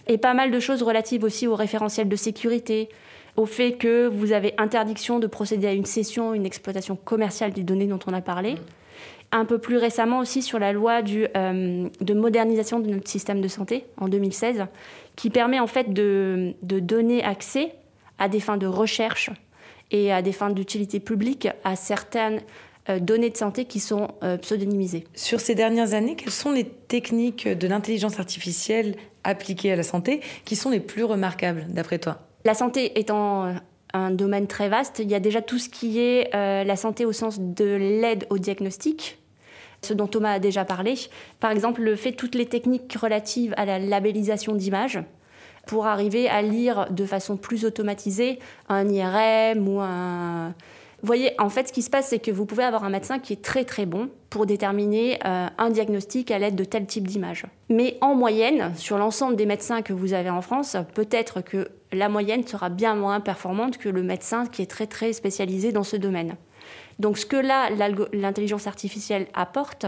et 0.07 0.19
pas 0.19 0.35
mal 0.35 0.51
de 0.51 0.61
choses 0.61 0.83
relatives 0.83 1.25
aussi 1.25 1.47
au 1.47 1.55
référentiel 1.55 2.09
de 2.09 2.17
sécurité, 2.17 2.89
au 3.37 3.47
fait 3.47 3.73
que 3.73 4.07
vous 4.07 4.33
avez 4.33 4.55
interdiction 4.59 5.19
de 5.19 5.27
procéder 5.27 5.67
à 5.67 5.73
une 5.73 5.85
cession, 5.85 6.33
une 6.33 6.47
exploitation 6.47 6.97
commerciale 6.97 7.53
des 7.53 7.63
données 7.63 7.87
dont 7.87 7.99
on 8.07 8.13
a 8.13 8.21
parlé. 8.21 8.55
Un 9.33 9.45
peu 9.45 9.59
plus 9.59 9.77
récemment 9.77 10.21
aussi 10.21 10.41
sur 10.41 10.59
la 10.59 10.73
loi 10.73 11.01
euh, 11.37 11.89
de 12.01 12.15
modernisation 12.15 12.79
de 12.79 12.89
notre 12.89 13.09
système 13.09 13.41
de 13.41 13.49
santé 13.49 13.85
en 13.99 14.09
2016, 14.09 14.67
qui 15.17 15.31
permet 15.31 15.59
en 15.59 15.67
fait 15.67 15.93
de 15.93 16.55
donner 16.63 17.25
accès 17.25 17.73
à 18.19 18.29
des 18.29 18.41
fins 18.41 18.57
de 18.57 18.67
recherche 18.67 19.31
et 19.91 20.13
à 20.13 20.23
des 20.23 20.33
fins 20.33 20.51
d'utilité 20.51 21.01
publique 21.01 21.49
à 21.65 21.77
certaines 21.77 22.41
euh, 22.89 23.01
données 23.01 23.31
de 23.31 23.37
santé 23.37 23.65
qui 23.65 23.81
sont 23.81 24.09
euh, 24.23 24.37
pseudonymisées. 24.37 25.05
Sur 25.15 25.41
ces 25.41 25.57
dernières 25.57 25.95
années, 25.95 26.15
quelles 26.15 26.33
sont 26.33 26.53
les 26.53 26.65
techniques 26.65 27.49
de 27.49 27.67
l'intelligence 27.67 28.21
artificielle 28.21 28.95
appliquées 29.25 29.73
à 29.73 29.77
la 29.77 29.83
santé 29.83 30.21
qui 30.45 30.55
sont 30.55 30.71
les 30.71 30.79
plus 30.79 31.03
remarquables 31.03 31.67
d'après 31.69 31.99
toi? 31.99 32.21
La 32.45 32.55
santé 32.55 32.99
étant 32.99 33.47
euh, 33.47 33.53
un 33.93 34.13
domaine 34.13 34.47
très 34.47 34.69
vaste, 34.69 35.01
il 35.01 35.11
y 35.11 35.17
a 35.17 35.21
déjà 35.21 35.43
tout 35.43 35.59
ce 35.59 35.69
qui 35.69 35.99
est 35.99 36.31
la 36.33 36.77
santé 36.77 37.05
au 37.05 37.13
sens 37.13 37.41
de 37.41 37.65
l'aide 37.65 38.27
au 38.31 38.37
diagnostic, 38.37 39.19
ce 39.83 39.95
dont 39.95 40.07
Thomas 40.07 40.33
a 40.33 40.39
déjà 40.39 40.65
parlé. 40.65 40.95
Par 41.41 41.51
exemple, 41.51 41.81
le 41.81 41.97
fait 41.97 42.13
toutes 42.13 42.35
les 42.35 42.47
techniques 42.47 42.93
relatives 42.93 43.55
à 43.57 43.65
la 43.65 43.79
labellisation 43.79 44.55
d'images 44.55 44.99
pour 45.67 45.87
arriver 45.87 46.29
à 46.29 46.41
lire 46.41 46.87
de 46.91 47.05
façon 47.05 47.37
plus 47.37 47.65
automatisée 47.65 48.39
un 48.69 48.89
IRM 48.89 49.69
ou 49.69 49.81
un... 49.81 50.55
Vous 51.03 51.07
voyez, 51.07 51.33
en 51.39 51.51
fait, 51.51 51.69
ce 51.69 51.73
qui 51.73 51.83
se 51.83 51.91
passe, 51.91 52.09
c'est 52.09 52.19
que 52.19 52.31
vous 52.31 52.47
pouvez 52.47 52.65
avoir 52.65 52.83
un 52.83 52.89
médecin 52.89 53.19
qui 53.19 53.35
est 53.35 53.43
très 53.43 53.65
très 53.65 53.85
bon 53.85 54.09
pour 54.31 54.47
déterminer 54.47 55.19
euh, 55.27 55.47
un 55.59 55.71
diagnostic 55.71 56.31
à 56.31 56.39
l'aide 56.39 56.55
de 56.55 56.65
tel 56.65 56.87
type 56.87 57.07
d'image. 57.07 57.45
Mais 57.69 57.99
en 58.01 58.15
moyenne, 58.15 58.73
sur 58.77 58.97
l'ensemble 58.97 59.37
des 59.37 59.45
médecins 59.45 59.83
que 59.83 59.93
vous 59.93 60.15
avez 60.15 60.31
en 60.31 60.41
France, 60.41 60.77
peut-être 60.95 61.43
que 61.43 61.69
la 61.93 62.09
moyenne 62.09 62.47
sera 62.47 62.71
bien 62.71 62.95
moins 62.95 63.21
performante 63.21 63.77
que 63.77 63.89
le 63.89 64.03
médecin 64.03 64.47
qui 64.47 64.63
est 64.63 64.71
très 64.71 64.87
très 64.87 65.13
spécialisé 65.13 65.71
dans 65.71 65.85
ce 65.85 65.97
domaine. 65.97 66.37
Donc 66.99 67.19
ce 67.19 67.27
que 67.27 67.37
là, 67.37 67.69
l'intelligence 68.13 68.67
artificielle 68.67 69.27
apporte, 69.35 69.87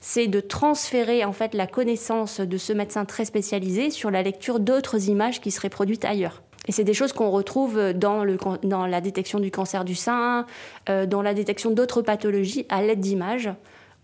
c'est 0.00 0.26
de 0.26 0.40
transférer 0.40 1.24
en 1.24 1.32
fait 1.32 1.54
la 1.54 1.66
connaissance 1.66 2.40
de 2.40 2.56
ce 2.56 2.72
médecin 2.72 3.04
très 3.04 3.24
spécialisé 3.24 3.90
sur 3.90 4.10
la 4.10 4.22
lecture 4.22 4.58
d'autres 4.58 5.08
images 5.08 5.40
qui 5.40 5.50
seraient 5.50 5.68
produites 5.68 6.04
ailleurs. 6.04 6.42
Et 6.66 6.72
c'est 6.72 6.84
des 6.84 6.94
choses 6.94 7.12
qu'on 7.12 7.30
retrouve 7.30 7.92
dans, 7.94 8.24
la 8.24 9.00
détection 9.00 9.40
du 9.40 9.50
cancer 9.50 9.84
du 9.84 9.94
sein, 9.94 10.46
euh, 10.88 11.06
dans 11.06 11.22
la 11.22 11.34
détection 11.34 11.70
d'autres 11.70 12.02
pathologies 12.02 12.66
à 12.68 12.82
l'aide 12.82 13.00
d'images, 13.00 13.50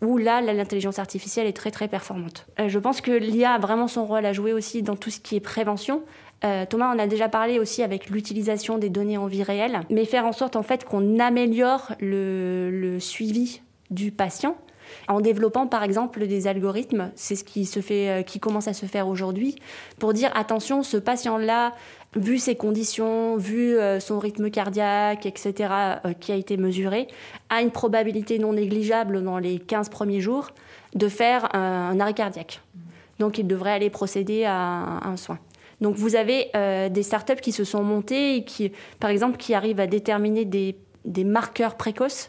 où 0.03 0.19
là, 0.19 0.41
l'intelligence 0.41 0.99
artificielle 0.99 1.47
est 1.47 1.57
très 1.57 1.71
très 1.71 1.89
performante. 1.89 2.47
Euh, 2.59 2.69
je 2.69 2.79
pense 2.79 3.01
que 3.01 3.11
l'IA 3.11 3.53
a 3.53 3.59
vraiment 3.59 3.89
son 3.89 4.07
rôle 4.07 4.25
à 4.25 4.33
jouer 4.33 4.53
aussi 4.53 4.83
dans 4.83 4.97
tout 4.97 5.11
ce 5.11 5.21
qui 5.21 5.37
est 5.37 5.41
prévention. 5.41 6.03
Euh, 6.45 6.67
Thomas 6.69 6.93
en 6.93 6.99
a 6.99 7.07
déjà 7.07 7.29
parlé 7.29 7.59
aussi 7.59 7.83
avec 7.83 8.11
l'utilisation 8.11 8.79
des 8.79 8.91
données 8.91 9.17
en 9.17 9.27
vie 9.27 9.43
réelle, 9.43 9.81
mais 9.91 10.05
faire 10.05 10.27
en 10.27 10.33
sorte 10.33 10.57
en 10.57 10.63
fait 10.63 10.85
qu'on 10.85 11.19
améliore 11.19 11.93
le 12.01 12.99
suivi 13.01 13.63
du 13.91 14.11
patient 14.11 14.57
en 15.09 15.21
développant 15.21 15.67
par 15.67 15.83
exemple 15.83 16.27
des 16.27 16.47
algorithmes, 16.47 17.11
c'est 17.15 17.37
ce 17.37 17.45
qui 17.45 17.65
se 17.65 17.81
fait, 17.81 18.09
euh, 18.09 18.23
qui 18.23 18.41
commence 18.41 18.69
à 18.69 18.75
se 18.75 18.87
faire 18.87 19.09
aujourd'hui, 19.09 19.57
pour 19.99 20.13
dire 20.13 20.31
attention, 20.35 20.83
ce 20.83 20.97
patient-là, 20.97 21.75
vu 22.15 22.39
ses 22.39 22.57
conditions, 22.57 23.37
vu 23.37 23.77
euh, 23.77 24.01
son 24.01 24.19
rythme 24.19 24.51
cardiaque, 24.51 25.27
etc., 25.27 25.55
euh, 26.05 26.13
qui 26.15 26.33
a 26.33 26.35
été 26.35 26.57
mesuré, 26.57 27.09
a 27.51 27.63
une 27.63 27.71
probabilité 27.71 28.39
non 28.39 28.53
négligeable 28.53 29.23
dans 29.23 29.39
les 29.39 29.59
15 29.59 29.89
premiers 29.89 30.21
jours 30.21 30.49
de 30.95 31.09
faire 31.09 31.55
un, 31.55 31.99
arrêt 32.01 32.15
cardiaque. 32.15 32.61
Donc 33.19 33.39
il 33.39 33.47
devrait 33.47 33.73
aller 33.73 33.91
procéder 33.91 34.45
à 34.45 35.01
un, 35.05 35.17
soin. 35.17 35.39
Donc 35.81 35.97
vous 35.97 36.17
avez 36.17 36.51
des 36.91 37.03
startups 37.03 37.41
qui 37.41 37.53
se 37.53 37.65
sont 37.65 37.83
montées 37.83 38.37
et 38.37 38.45
qui, 38.45 38.73
par 38.99 39.11
exemple, 39.11 39.37
qui 39.37 39.53
arrivent 39.53 39.81
à 39.81 39.87
déterminer 39.87 40.45
des 40.45 40.75
des 41.07 41.25
marqueurs 41.25 41.77
précoces 41.77 42.29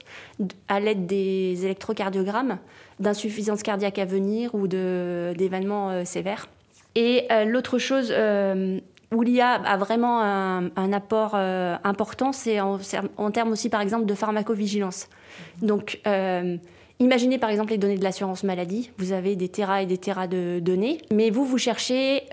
à 0.68 0.80
l'aide 0.80 1.06
des 1.06 1.66
électrocardiogrammes 1.66 2.60
d'insuffisance 3.00 3.64
cardiaque 3.64 4.00
à 4.00 4.06
venir 4.06 4.56
ou 4.56 4.68
d'événements 4.68 5.90
euh, 5.90 6.06
sévères. 6.06 6.48
Et 6.96 7.26
euh, 7.32 7.46
l'autre 7.46 7.78
chose 7.78 8.12
euh, 8.12 8.80
où 9.12 9.22
l'IA 9.22 9.52
a 9.54 9.78
vraiment 9.78 10.22
un, 10.22 10.94
apport 10.94 11.36
important, 11.36 12.34
c'est 12.34 12.60
en, 12.60 13.32
termes 13.32 13.52
aussi, 13.52 13.70
par 13.70 13.82
exemple, 13.82 14.06
de 14.06 14.14
pharmacovigilance. 14.14 15.08
Donc, 15.62 16.02
imaginez 17.00 17.38
par 17.38 17.50
exemple 17.50 17.72
les 17.72 17.78
données 17.78 17.98
de 17.98 18.04
l'assurance 18.04 18.44
maladie. 18.44 18.92
Vous 18.98 19.14
avez 19.14 19.38
des 19.38 19.48
terras 19.48 19.82
et 19.82 19.86
des 19.86 19.98
terras 19.98 20.28
de 20.28 20.60
données, 20.60 20.98
mais 21.10 21.30
vous, 21.30 21.46
vous 21.46 21.58
cherchez, 21.58 22.24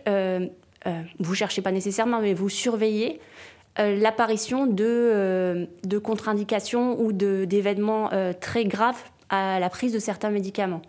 vous 1.20 1.34
cherchez 1.36 1.62
pas 1.62 1.70
nécessairement, 1.70 2.18
mais 2.18 2.34
vous 2.34 2.48
surveillez 2.48 3.20
euh, 3.20 3.53
l'apparition 3.78 4.66
de, 4.66 4.84
euh, 4.84 5.66
de 5.84 5.98
contre-indications 5.98 7.00
ou 7.00 7.12
d'événements 7.12 8.12
euh, 8.12 8.32
très 8.32 8.64
graves 8.64 9.02
à 9.30 9.58
la 9.58 9.68
prise 9.68 9.92
de 9.92 9.98
certains 9.98 10.30
médicaments. 10.30 10.82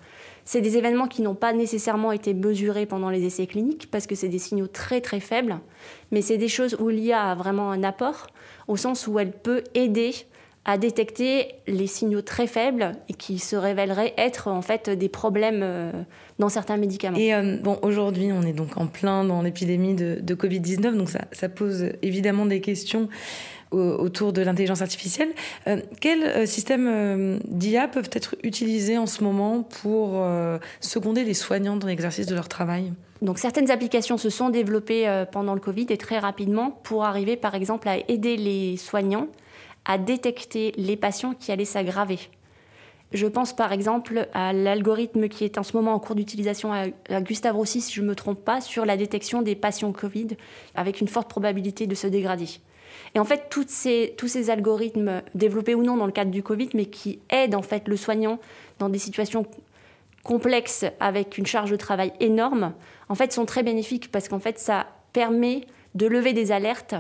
C'est 0.44 0.62
des 0.62 0.78
événements 0.78 1.08
qui 1.08 1.24
n'ont 1.24 1.34
pas 1.34 1.54
nécessairement 1.54 2.12
été 2.12 2.36
mesurés 2.36 2.86
pendant 2.86 3.10
les 3.10 3.26
essais 3.26 3.48
cliniques 3.48 3.90
parce 3.90 4.06
que 4.06 4.14
c'est 4.14 4.28
des 4.28 4.38
signaux 4.38 4.68
très 4.68 5.02
très 5.02 5.20
faibles, 5.20 5.58
mais 6.12 6.22
c'est 6.22 6.38
des 6.38 6.48
choses 6.48 6.78
où 6.80 6.90
l'IA 6.90 7.32
a 7.32 7.36
vraiment 7.36 7.72
un 7.72 7.84
apport 7.84 8.28
au 8.68 8.78
sens 8.78 9.08
où 9.08 9.18
elle 9.18 9.32
peut 9.32 9.64
aider 9.74 10.14
à 10.66 10.80
détecter 10.80 11.50
les 11.68 11.86
signaux 11.86 12.24
très 12.24 12.48
faibles 12.48 12.94
et 13.08 13.14
qui 13.14 13.38
se 13.38 13.56
révéleraient 13.56 14.16
être 14.18 14.48
en 14.48 14.64
fait 14.64 14.90
des 14.90 15.10
problèmes 15.10 15.62
euh, 15.62 15.92
dans 16.40 16.50
certains 16.50 16.78
médicaments. 16.78 17.18
Et 17.18 17.36
euh, 17.36 17.58
bon, 17.62 17.78
aujourd'hui, 17.84 18.32
on 18.34 18.42
est 18.42 18.54
donc 18.54 18.76
en 18.76 18.88
plein 18.88 19.24
dans 19.24 19.44
l'épidémie 19.44 19.94
de, 19.94 20.18
de 20.20 20.36
Covid-19, 20.36 20.98
donc 20.98 21.10
ça, 21.10 21.22
ça, 21.32 21.50
pose 21.50 21.92
évidemment 22.02 22.48
des 22.48 22.62
questions 22.62 23.08
autour 23.72 24.32
de 24.32 24.42
l'intelligence 24.42 24.82
artificielle. 24.82 25.30
Euh, 25.68 25.82
quels 26.00 26.48
systèmes 26.48 27.40
d'IA 27.46 27.88
peuvent 27.90 28.10
être 28.14 28.36
utilisés 28.42 28.98
en 28.98 29.06
ce 29.06 29.22
moment 29.22 29.64
pour 29.64 30.24
seconder 30.80 31.26
les 31.26 31.34
soignants 31.34 31.76
dans 31.76 31.88
l'exercice 31.88 32.26
de 32.26 32.36
leur 32.36 32.48
travail? 32.48 32.94
Donc 33.22 33.38
certaines 33.38 33.72
applications 33.72 34.18
se 34.18 34.30
sont 34.30 34.50
développées 34.50 35.26
pendant 35.32 35.56
le 35.56 35.60
Covid 35.60 35.88
et 35.90 35.98
très 35.98 36.20
rapidement 36.20 36.72
pour 36.84 37.04
arriver 37.04 37.36
par 37.36 37.54
exemple 37.54 37.90
à 37.90 37.98
aider 38.10 38.38
les 38.38 38.78
soignants 38.78 39.28
à 39.86 39.98
détecter 39.98 40.74
les 40.78 40.98
patients 40.98 41.34
qui 41.34 41.52
allaient 41.52 41.66
s'aggraver. 41.66 42.20
Je 43.14 43.28
pense 43.28 43.56
par 43.56 43.72
exemple 43.72 44.28
à 44.34 44.52
l'algorithme 44.52 45.30
qui 45.30 45.46
est 45.46 45.58
en 45.58 45.64
ce 45.64 45.78
moment 45.78 45.94
en 45.94 46.00
cours 46.00 46.16
d'utilisation 46.16 46.74
à, 46.74 47.22
Gustave 47.22 47.56
Roussy, 47.56 47.82
si 47.82 47.94
je 47.94 48.02
ne 48.02 48.08
me 48.08 48.16
trompe 48.16 48.44
pas, 48.44 48.62
sur 48.62 48.86
la 48.86 48.98
détection 48.98 49.42
des 49.42 49.56
patients 49.56 49.92
Covid 49.92 50.30
avec 50.74 51.02
une 51.02 51.08
forte 51.08 51.30
probabilité 51.30 51.88
de 51.88 51.96
se 51.96 52.08
dégrader. 52.08 52.48
Et 53.14 53.20
en 53.20 53.24
fait, 53.24 53.48
tous 53.50 53.68
ces 53.68 54.50
algorithmes 54.50 55.22
développés 55.34 55.76
ou 55.76 55.84
non 55.84 55.98
dans 55.98 56.06
le 56.06 56.12
cadre 56.12 56.32
du 56.32 56.44
Covid, 56.44 56.70
mais 56.74 56.88
qui 56.88 57.20
aident 57.30 57.56
en 57.56 57.62
fait 57.62 57.88
le 57.88 57.96
soignant 57.96 58.40
dans 58.80 58.90
des 58.90 59.00
situations 59.00 59.46
complexes 60.24 60.86
avec 61.00 61.38
une 61.38 61.46
charge 61.46 61.72
de 61.72 61.76
travail 61.76 62.12
énorme, 62.20 62.74
en 63.08 63.16
fait, 63.16 63.32
sont 63.32 63.46
très 63.46 63.64
bénéfiques 63.64 64.12
parce 64.12 64.28
qu'en 64.28 64.40
fait, 64.40 64.60
ça 64.60 64.88
permet 65.14 65.62
de 65.94 66.08
lever 66.08 66.34
des 66.34 66.52
alertes 66.52 66.96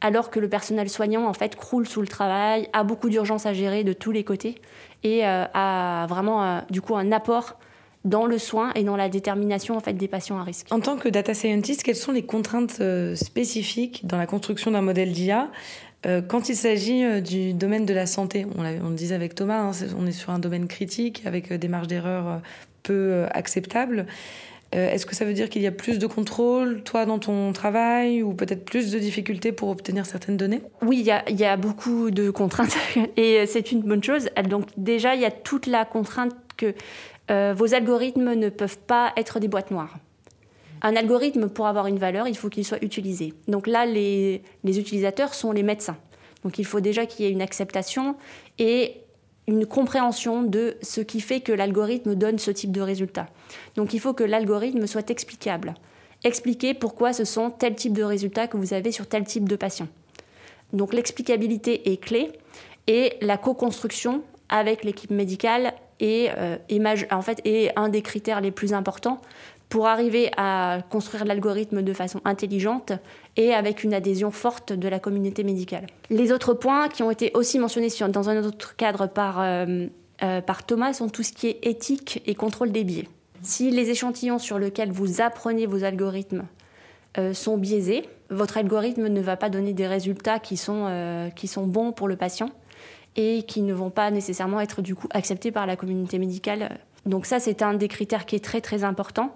alors 0.00 0.30
que 0.30 0.40
le 0.40 0.48
personnel 0.48 0.88
soignant 0.88 1.26
en 1.26 1.34
fait 1.34 1.56
croule 1.56 1.86
sous 1.86 2.00
le 2.00 2.08
travail, 2.08 2.68
a 2.72 2.84
beaucoup 2.84 3.08
d'urgences 3.08 3.46
à 3.46 3.52
gérer 3.52 3.84
de 3.84 3.92
tous 3.92 4.12
les 4.12 4.24
côtés 4.24 4.56
et 5.02 5.26
euh, 5.26 5.44
a 5.52 6.06
vraiment 6.08 6.42
euh, 6.42 6.60
du 6.70 6.80
coup 6.80 6.96
un 6.96 7.12
apport 7.12 7.58
dans 8.04 8.24
le 8.24 8.38
soin 8.38 8.72
et 8.74 8.82
dans 8.82 8.96
la 8.96 9.10
détermination 9.10 9.76
en 9.76 9.80
fait 9.80 9.92
des 9.92 10.08
patients 10.08 10.38
à 10.38 10.42
risque. 10.42 10.68
En 10.70 10.80
tant 10.80 10.96
que 10.96 11.08
data 11.08 11.34
scientist, 11.34 11.82
quelles 11.82 11.96
sont 11.96 12.12
les 12.12 12.22
contraintes 12.22 12.78
euh, 12.80 13.14
spécifiques 13.14 14.06
dans 14.06 14.16
la 14.16 14.26
construction 14.26 14.70
d'un 14.70 14.82
modèle 14.82 15.12
d'IA 15.12 15.48
quand 16.28 16.48
il 16.48 16.56
s'agit 16.56 17.20
du 17.20 17.52
domaine 17.52 17.84
de 17.84 17.92
la 17.92 18.06
santé? 18.06 18.46
On, 18.56 18.64
on 18.64 18.88
le 18.88 18.94
disait 18.94 19.14
avec 19.14 19.34
Thomas, 19.34 19.58
hein, 19.58 19.72
on 19.98 20.06
est 20.06 20.12
sur 20.12 20.30
un 20.30 20.38
domaine 20.38 20.66
critique 20.66 21.20
avec 21.26 21.52
des 21.52 21.68
marges 21.68 21.88
d'erreur 21.88 22.40
peu 22.82 23.26
acceptables. 23.32 24.06
Est-ce 24.72 25.04
que 25.04 25.16
ça 25.16 25.24
veut 25.24 25.32
dire 25.32 25.50
qu'il 25.50 25.62
y 25.62 25.66
a 25.66 25.72
plus 25.72 25.98
de 25.98 26.06
contrôle, 26.06 26.82
toi, 26.84 27.04
dans 27.04 27.18
ton 27.18 27.52
travail, 27.52 28.22
ou 28.22 28.34
peut-être 28.34 28.64
plus 28.64 28.92
de 28.92 29.00
difficultés 29.00 29.50
pour 29.50 29.68
obtenir 29.68 30.06
certaines 30.06 30.36
données? 30.36 30.62
Oui, 30.82 31.04
il 31.28 31.36
y, 31.36 31.44
a, 31.44 31.56
beaucoup 31.56 32.12
de 32.12 32.30
contraintes, 32.30 32.76
et 33.16 33.46
c'est 33.46 33.72
une 33.72 33.82
bonne 33.82 34.04
chose. 34.04 34.28
Donc 34.48 34.66
déjà, 34.76 35.16
il 35.16 35.22
y 35.22 35.24
a 35.24 35.32
toute 35.32 35.66
la 35.66 35.84
contrainte 35.84 36.36
que 36.56 36.74
euh, 37.30 37.54
vos 37.56 37.74
algorithmes 37.74 38.34
ne 38.34 38.48
peuvent 38.48 38.78
pas 38.78 39.12
être 39.16 39.40
des 39.40 39.48
boîtes 39.48 39.70
noires. 39.70 39.98
Un 40.82 40.96
algorithme, 40.96 41.48
pour 41.48 41.66
avoir 41.66 41.86
une 41.86 41.98
valeur, 41.98 42.26
il 42.26 42.36
faut 42.36 42.48
qu'il 42.48 42.64
soit 42.64 42.82
utilisé. 42.82 43.34
Donc 43.48 43.66
là, 43.66 43.84
les, 43.86 44.42
utilisateurs 44.64 45.34
sont 45.34 45.52
les 45.52 45.62
médecins. 45.62 45.96
Donc 46.42 46.58
il 46.58 46.64
faut 46.64 46.80
déjà 46.80 47.04
qu'il 47.04 47.26
y 47.26 47.28
ait 47.28 47.32
une 47.32 47.42
acceptation 47.42 48.16
et 48.58 48.99
une 49.50 49.66
compréhension 49.66 50.42
de 50.42 50.76
ce 50.82 51.00
qui 51.00 51.20
fait 51.20 51.40
que 51.40 51.52
l'algorithme 51.52 52.14
donne 52.14 52.38
ce 52.38 52.50
type 52.50 52.72
de 52.72 52.80
résultat. 52.80 53.28
Donc 53.76 53.94
il 53.94 54.00
faut 54.00 54.12
que 54.12 54.24
l'algorithme 54.24 54.86
soit 54.86 55.10
explicable. 55.10 55.74
Expliquer 56.24 56.74
pourquoi 56.74 57.12
ce 57.12 57.24
sont 57.24 57.50
tel 57.50 57.74
type 57.74 57.92
de 57.92 58.02
résultats 58.02 58.46
que 58.46 58.56
vous 58.56 58.74
avez 58.74 58.92
sur 58.92 59.06
tel 59.06 59.24
type 59.24 59.48
de 59.48 59.56
patient. 59.56 59.88
Donc 60.72 60.92
l'explicabilité 60.92 61.92
est 61.92 61.96
clé 61.96 62.30
et 62.86 63.14
la 63.20 63.38
co-construction 63.38 64.22
avec 64.48 64.84
l'équipe 64.84 65.10
médicale 65.10 65.72
est, 66.00 66.30
euh, 66.36 66.56
est 67.44 67.72
un 67.76 67.88
des 67.88 68.02
critères 68.02 68.40
les 68.40 68.50
plus 68.50 68.72
importants 68.72 69.20
pour 69.68 69.86
arriver 69.86 70.30
à 70.36 70.80
construire 70.90 71.24
l'algorithme 71.24 71.82
de 71.82 71.92
façon 71.92 72.20
intelligente 72.24 72.92
et 73.36 73.54
avec 73.54 73.84
une 73.84 73.94
adhésion 73.94 74.30
forte 74.30 74.72
de 74.72 74.88
la 74.88 74.98
communauté 74.98 75.44
médicale. 75.44 75.86
Les 76.10 76.32
autres 76.32 76.54
points 76.54 76.88
qui 76.88 77.02
ont 77.02 77.10
été 77.10 77.30
aussi 77.34 77.58
mentionnés 77.58 77.88
dans 78.08 78.28
un 78.28 78.42
autre 78.44 78.76
cadre 78.76 79.06
par, 79.06 79.40
euh, 79.40 79.86
euh, 80.22 80.40
par 80.40 80.64
Thomas 80.64 80.92
sont 80.92 81.08
tout 81.08 81.22
ce 81.22 81.32
qui 81.32 81.48
est 81.48 81.66
éthique 81.66 82.22
et 82.26 82.34
contrôle 82.34 82.72
des 82.72 82.84
biais. 82.84 83.08
Si 83.42 83.70
les 83.70 83.90
échantillons 83.90 84.38
sur 84.38 84.58
lesquels 84.58 84.92
vous 84.92 85.20
apprenez 85.20 85.66
vos 85.66 85.84
algorithmes 85.84 86.44
sont 87.32 87.56
biaisés, 87.56 88.08
votre 88.28 88.56
algorithme 88.56 89.08
ne 89.08 89.20
va 89.20 89.36
pas 89.36 89.48
donner 89.48 89.72
des 89.72 89.88
résultats 89.88 90.38
qui 90.38 90.56
sont, 90.56 91.30
qui 91.34 91.48
sont 91.48 91.66
bons 91.66 91.90
pour 91.90 92.06
le 92.06 92.14
patient 92.14 92.50
et 93.16 93.42
qui 93.42 93.62
ne 93.62 93.72
vont 93.72 93.90
pas 93.90 94.10
nécessairement 94.10 94.60
être 94.60 94.82
du 94.82 94.94
coup 94.94 95.08
acceptés 95.10 95.50
par 95.50 95.66
la 95.66 95.76
communauté 95.76 96.18
médicale. 96.18 96.78
Donc 97.06 97.26
ça, 97.26 97.40
c'est 97.40 97.62
un 97.62 97.74
des 97.74 97.88
critères 97.88 98.26
qui 98.26 98.36
est 98.36 98.44
très 98.44 98.60
très 98.60 98.84
important. 98.84 99.34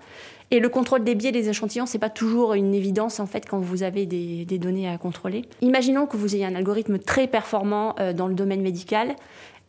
Et 0.51 0.61
le 0.61 0.69
contrôle 0.69 1.05
des 1.05 1.15
biais 1.15 1.33
des 1.33 1.49
échantillons, 1.49 1.87
c'est 1.87 1.99
pas 1.99 2.11
toujours 2.11 2.55
une 2.55 2.75
évidence 2.75 3.19
en 3.19 3.27
fait 3.27 3.49
quand 3.49 3.59
vous 3.59 3.83
avez 3.83 4.07
des, 4.07 4.59
données 4.59 4.89
à 4.89 4.99
contrôler. 4.99 5.43
Imaginons 5.63 6.07
que 6.07 6.17
vous 6.17 6.35
ayez 6.35 6.45
un 6.45 6.55
algorithme 6.55 6.99
très 6.99 7.27
performant 7.27 7.95
euh, 7.99 8.13
dans 8.13 8.29
le 8.29 8.35
domaine 8.35 8.63
médical. 8.63 9.17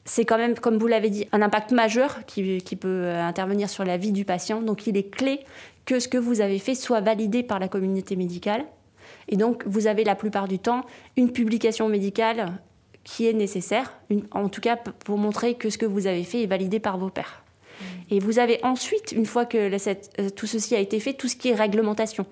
C'est 0.03 0.25
quand 0.25 0.37
même, 0.37 0.53
comme 0.53 0.77
vous 0.77 0.87
l'avez 0.87 1.09
dit, 1.09 1.27
un 1.31 1.41
impact 1.41 1.71
majeur 1.71 2.25
qui, 2.27 2.59
peut 2.79 2.87
euh, 2.87 3.23
intervenir 3.23 3.69
sur 3.69 3.83
la 3.83 3.97
vie 3.97 4.11
du 4.11 4.25
patient. 4.25 4.61
Donc 4.61 4.85
il 4.85 4.97
est 4.97 5.09
clé 5.09 5.39
que 5.85 5.99
ce 5.99 6.07
que 6.07 6.17
vous 6.17 6.41
avez 6.41 6.59
fait 6.59 6.75
soit 6.75 7.01
validé 7.01 7.41
par 7.41 7.59
la 7.59 7.67
communauté 7.67 8.15
médicale. 8.15 8.65
Et 9.27 9.37
donc, 9.37 9.63
vous 9.65 9.87
avez 9.87 10.03
la 10.03 10.15
plupart 10.15 10.47
du 10.47 10.59
temps 10.59 10.83
une 11.17 11.31
publication 11.31 11.87
médicale 11.89 12.53
qui 13.03 13.27
est 13.27 13.33
nécessaire, 13.33 13.93
en 14.31 14.49
tout 14.49 14.61
cas 14.61 14.75
pour 14.75 15.17
montrer 15.17 15.53
que 15.53 15.69
ce 15.69 15.77
que 15.77 15.85
vous 15.85 16.07
avez 16.07 16.23
fait 16.23 16.43
est 16.43 16.47
validé 16.47 16.79
par 16.79 16.97
vos 16.97 17.09
pairs. 17.09 17.44
Mm. 18.09 18.15
Et 18.15 18.19
vous 18.19 18.39
avez 18.39 18.59
ensuite, 18.63 19.11
une 19.11 19.25
fois 19.25 19.45
que 19.45 19.57
euh, 19.57 20.29
tout 20.29 20.47
ceci 20.47 20.75
a 20.75 20.79
été 20.79 20.99
fait, 20.99 21.13
tout 21.13 21.27
ce 21.27 21.35
qui 21.35 21.49
est 21.49 21.55
réglementation. 21.55 22.25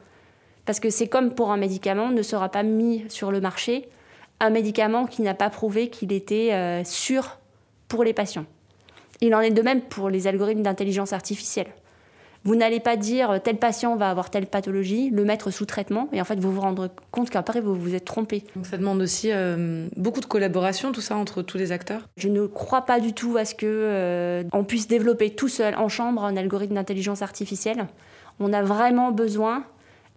Parce 0.66 0.80
que 0.80 0.90
c'est 0.90 1.08
comme 1.08 1.36
pour 1.36 1.52
un 1.52 1.58
médicament, 1.58 2.10
ne 2.10 2.22
sera 2.22 2.50
pas 2.50 2.64
mis 2.64 3.06
sur 3.10 3.32
le 3.32 3.42
marché 3.42 3.90
un 4.40 4.50
médicament 4.50 5.06
qui 5.06 5.22
n'a 5.22 5.34
pas 5.34 5.50
prouvé 5.50 5.90
qu'il 5.90 6.12
était 6.12 6.50
euh, 6.52 6.84
sûr 6.84 7.40
pour 7.88 8.04
les 8.04 8.14
patients. 8.14 8.46
Il 9.22 9.34
en 9.36 9.42
est 9.42 9.52
de 9.52 9.62
même 9.62 9.82
pour 9.82 10.10
les 10.10 10.28
algorithmes 10.28 10.64
d'intelligence 10.64 11.14
artificielle. 11.14 11.68
Vous 12.46 12.56
n'allez 12.56 12.80
pas 12.80 12.98
dire 12.98 13.32
euh, 13.32 13.40
tel 13.40 13.58
patient 13.58 13.96
va 13.96 14.10
avoir 14.10 14.30
telle 14.30 14.48
pathologie, 14.48 15.10
le 15.10 15.24
mettre 15.24 15.50
sous 15.50 15.66
traitement, 15.66 16.10
et 16.12 16.20
en 16.20 16.26
fait 16.26 16.40
vous 16.40 16.52
vous 16.52 16.62
rendre 16.62 16.90
compte 17.12 17.30
qu'après 17.30 17.62
vous 17.62 17.76
vous 17.76 17.96
êtes 17.96 18.06
trompé. 18.06 18.44
Donc 18.56 18.66
ça 18.66 18.78
demande 18.78 19.02
aussi 19.02 19.30
euh, 19.32 19.88
beaucoup 19.96 20.20
de 20.20 20.26
collaboration, 20.26 20.92
tout 20.92 21.02
ça 21.02 21.16
entre 21.16 21.42
tous 21.42 21.58
les 21.58 21.72
acteurs? 21.72 22.02
Je 22.18 22.28
ne 22.28 22.46
crois 22.46 22.82
pas 22.82 23.00
du 23.00 23.14
tout 23.14 23.38
à 23.38 23.46
ce 23.46 23.56
que 23.56 23.66
euh, 23.66 24.44
on 24.52 24.66
puisse 24.66 24.88
développer 24.88 25.30
tout 25.30 25.48
seul 25.48 25.76
en 25.76 25.88
chambre 25.88 26.26
un 26.26 26.36
algorithme 26.36 26.76
d'intelligence 26.76 27.22
artificielle. 27.22 27.88
On 28.40 28.52
a 28.52 28.62
vraiment 28.62 29.12
besoin 29.12 29.64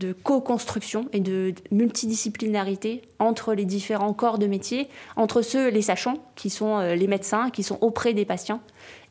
de 0.01 0.13
co-construction 0.13 1.07
et 1.13 1.21
de 1.21 1.55
multidisciplinarité 1.71 3.03
entre 3.19 3.55
les 3.55 3.65
différents 3.65 4.13
corps 4.13 4.39
de 4.39 4.47
métier, 4.47 4.89
entre 5.17 5.41
ceux, 5.41 5.71
les 5.71 5.81
sachants, 5.81 6.19
qui 6.35 6.51
sont 6.51 6.81
les 6.81 7.07
médecins, 7.07 7.49
qui 7.49 7.63
sont 7.63 7.79
auprès 7.81 8.13
des 8.13 8.27
patients, 8.27 8.61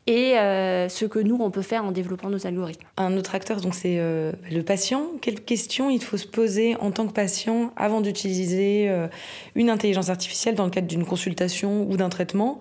et 0.06 0.38
euh, 0.38 0.88
ce 0.88 1.04
que 1.04 1.18
nous, 1.18 1.36
on 1.40 1.50
peut 1.50 1.62
faire 1.62 1.84
en 1.84 1.90
développant 1.90 2.30
nos 2.30 2.46
algorithmes. 2.46 2.86
Un 2.96 3.16
autre 3.16 3.34
acteur, 3.34 3.60
donc 3.60 3.74
c'est 3.74 3.98
euh, 3.98 4.32
le 4.50 4.62
patient. 4.62 5.06
Quelles 5.20 5.40
questions 5.40 5.90
il 5.90 6.02
faut 6.02 6.16
se 6.16 6.28
poser 6.28 6.76
en 6.76 6.92
tant 6.92 7.08
que 7.08 7.12
patient 7.12 7.72
avant 7.76 8.00
d'utiliser 8.00 8.88
euh, 8.88 9.08
une 9.56 9.68
intelligence 9.68 10.08
artificielle 10.08 10.54
dans 10.54 10.64
le 10.64 10.70
cadre 10.70 10.86
d'une 10.86 11.04
consultation 11.04 11.88
ou 11.90 11.96
d'un 11.96 12.08
traitement? 12.08 12.60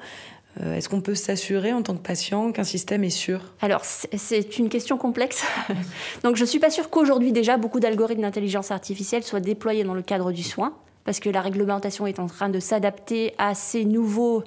Est-ce 0.64 0.88
qu'on 0.88 1.02
peut 1.02 1.16
s'assurer 1.16 1.74
en 1.74 1.82
tant 1.82 1.96
que 1.96 2.02
patient 2.02 2.54
qu'un 2.54 2.64
système 2.64 3.04
est 3.04 3.10
sûr? 3.10 3.42
Alors, 3.60 3.82
c'est 3.84 4.58
une 4.58 4.70
question 4.70 4.98
complexe. 4.98 5.44
Donc, 6.24 6.38
je 6.38 6.44
ne 6.44 6.48
suis 6.48 6.60
pas 6.60 6.70
sûre 6.70 6.90
qu'aujourd'hui, 6.90 7.34
déjà, 7.34 7.58
beaucoup 7.58 7.82
d'algorithmes 7.82 8.22
d'intelligence 8.22 8.72
artificielle 8.72 9.24
soient 9.24 9.42
déployés 9.42 9.84
dans 9.84 9.94
le 9.94 10.02
cadre 10.02 10.32
du 10.32 10.44
soin, 10.44 10.74
parce 11.04 11.20
que 11.20 11.30
la 11.30 11.42
réglementation 11.42 12.08
est 12.08 12.20
en 12.20 12.28
train 12.28 12.48
de 12.48 12.62
s'adapter 12.62 13.34
à 13.38 13.54
ces 13.54 13.84
nouveaux 13.84 14.46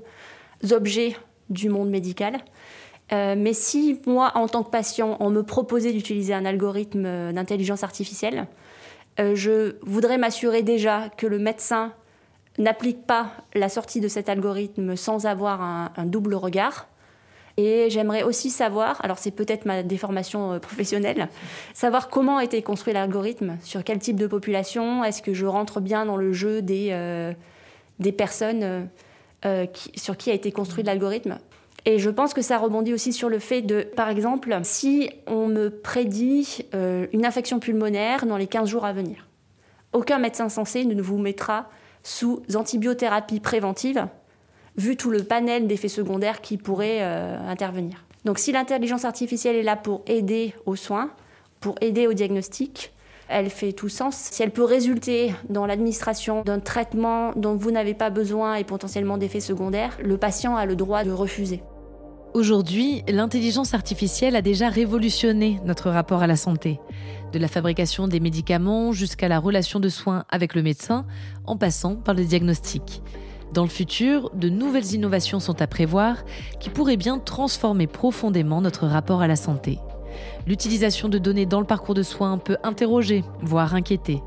objets 0.70 1.14
du 1.50 1.68
monde 1.68 1.90
médical. 1.90 2.38
Euh, 3.12 3.34
mais 3.36 3.54
si 3.54 4.00
moi, 4.06 4.32
en 4.34 4.48
tant 4.48 4.62
que 4.62 4.70
patient, 4.70 5.16
on 5.20 5.30
me 5.30 5.42
proposait 5.42 5.92
d'utiliser 5.92 6.34
un 6.34 6.44
algorithme 6.44 7.04
euh, 7.06 7.32
d'intelligence 7.32 7.82
artificielle, 7.82 8.46
euh, 9.18 9.34
je 9.34 9.76
voudrais 9.82 10.18
m'assurer 10.18 10.62
déjà 10.62 11.08
que 11.16 11.26
le 11.26 11.38
médecin 11.38 11.92
n'applique 12.58 13.06
pas 13.06 13.32
la 13.54 13.68
sortie 13.68 14.00
de 14.00 14.08
cet 14.08 14.28
algorithme 14.28 14.96
sans 14.96 15.26
avoir 15.26 15.62
un, 15.62 16.06
double 16.06 16.34
regard. 16.34 16.88
Et 17.56 17.88
j'aimerais 17.88 18.22
aussi 18.22 18.50
savoir, 18.50 19.04
alors 19.04 19.18
c'est 19.18 19.30
peut-être 19.30 19.64
ma 19.64 19.82
déformation 19.82 20.60
professionnelle, 20.60 21.28
savoir 21.72 22.08
comment 22.08 22.38
a 22.38 22.44
été 22.44 22.62
construit 22.62 22.92
l'algorithme, 22.92 23.58
sur 23.62 23.82
quel 23.82 23.98
type 23.98 24.16
de 24.16 24.26
population, 24.26 25.02
est-ce 25.02 25.22
que 25.22 25.34
je 25.34 25.46
rentre 25.46 25.80
bien 25.80 26.04
dans 26.04 26.16
le 26.16 26.32
jeu 26.32 26.62
des, 26.62 27.34
des 27.98 28.12
personnes 28.12 28.88
sur 29.96 30.16
qui 30.16 30.30
a 30.30 30.34
été 30.34 30.52
construit 30.52 30.84
l'algorithme 30.84 31.38
Et 31.84 31.98
je 31.98 32.10
pense 32.10 32.34
que 32.34 32.42
ça 32.42 32.58
rebondit 32.58 32.92
aussi 32.92 33.12
sur 33.12 33.28
le 33.28 33.38
fait 33.38 33.62
de, 33.62 33.82
par 33.82 34.08
exemple, 34.08 34.56
si 34.62 35.10
on 35.26 35.46
me 35.46 35.70
prédit 35.70 36.66
euh, 36.74 37.06
une 37.12 37.24
infection 37.24 37.60
pulmonaire 37.60 38.26
dans 38.26 38.36
les 38.36 38.46
15 38.46 38.68
jours 38.68 38.84
à 38.84 38.92
venir, 38.92 39.26
aucun 39.92 40.18
médecin 40.18 40.48
censé 40.48 40.84
ne 40.84 41.00
vous 41.00 41.18
mettra 41.18 41.68
sous 42.02 42.42
antibiothérapie 42.54 43.40
préventive, 43.40 44.06
vu 44.76 44.96
tout 44.96 45.10
le 45.10 45.22
panel 45.24 45.66
d'effets 45.66 45.88
secondaires 45.88 46.40
qui 46.40 46.56
pourraient 46.56 47.02
euh, 47.02 47.38
intervenir. 47.48 48.04
Donc 48.24 48.38
si 48.38 48.52
l'intelligence 48.52 49.04
artificielle 49.04 49.56
est 49.56 49.62
là 49.62 49.76
pour 49.76 50.02
aider 50.06 50.54
aux 50.66 50.76
soins, 50.76 51.10
pour 51.60 51.76
aider 51.80 52.06
au 52.06 52.12
diagnostic, 52.12 52.92
elle 53.28 53.50
fait 53.50 53.72
tout 53.72 53.88
sens. 53.88 54.16
Si 54.32 54.42
elle 54.42 54.50
peut 54.50 54.64
résulter 54.64 55.34
dans 55.48 55.66
l'administration 55.66 56.42
d'un 56.42 56.60
traitement 56.60 57.32
dont 57.36 57.56
vous 57.56 57.70
n'avez 57.70 57.94
pas 57.94 58.10
besoin 58.10 58.56
et 58.56 58.64
potentiellement 58.64 59.18
d'effets 59.18 59.40
secondaires, 59.40 59.96
le 60.02 60.16
patient 60.16 60.56
a 60.56 60.66
le 60.66 60.76
droit 60.76 61.04
de 61.04 61.10
refuser. 61.10 61.62
Aujourd'hui, 62.34 63.02
l'intelligence 63.08 63.72
artificielle 63.72 64.36
a 64.36 64.42
déjà 64.42 64.68
révolutionné 64.68 65.60
notre 65.64 65.90
rapport 65.90 66.22
à 66.22 66.26
la 66.26 66.36
santé, 66.36 66.78
de 67.32 67.38
la 67.38 67.48
fabrication 67.48 68.06
des 68.06 68.20
médicaments 68.20 68.92
jusqu'à 68.92 69.28
la 69.28 69.38
relation 69.38 69.80
de 69.80 69.88
soins 69.88 70.24
avec 70.28 70.54
le 70.54 70.62
médecin, 70.62 71.06
en 71.46 71.56
passant 71.56 71.96
par 71.96 72.14
le 72.14 72.24
diagnostic. 72.24 73.02
Dans 73.54 73.62
le 73.62 73.70
futur, 73.70 74.30
de 74.34 74.50
nouvelles 74.50 74.92
innovations 74.92 75.40
sont 75.40 75.62
à 75.62 75.66
prévoir 75.66 76.24
qui 76.60 76.68
pourraient 76.68 76.98
bien 76.98 77.18
transformer 77.18 77.86
profondément 77.86 78.60
notre 78.60 78.86
rapport 78.86 79.22
à 79.22 79.26
la 79.26 79.36
santé. 79.36 79.78
L'utilisation 80.46 81.08
de 81.08 81.18
données 81.18 81.46
dans 81.46 81.60
le 81.60 81.66
parcours 81.66 81.94
de 81.94 82.02
soins 82.02 82.38
peut 82.38 82.56
interroger, 82.62 83.24
voire 83.42 83.74
inquiéter. 83.74 84.22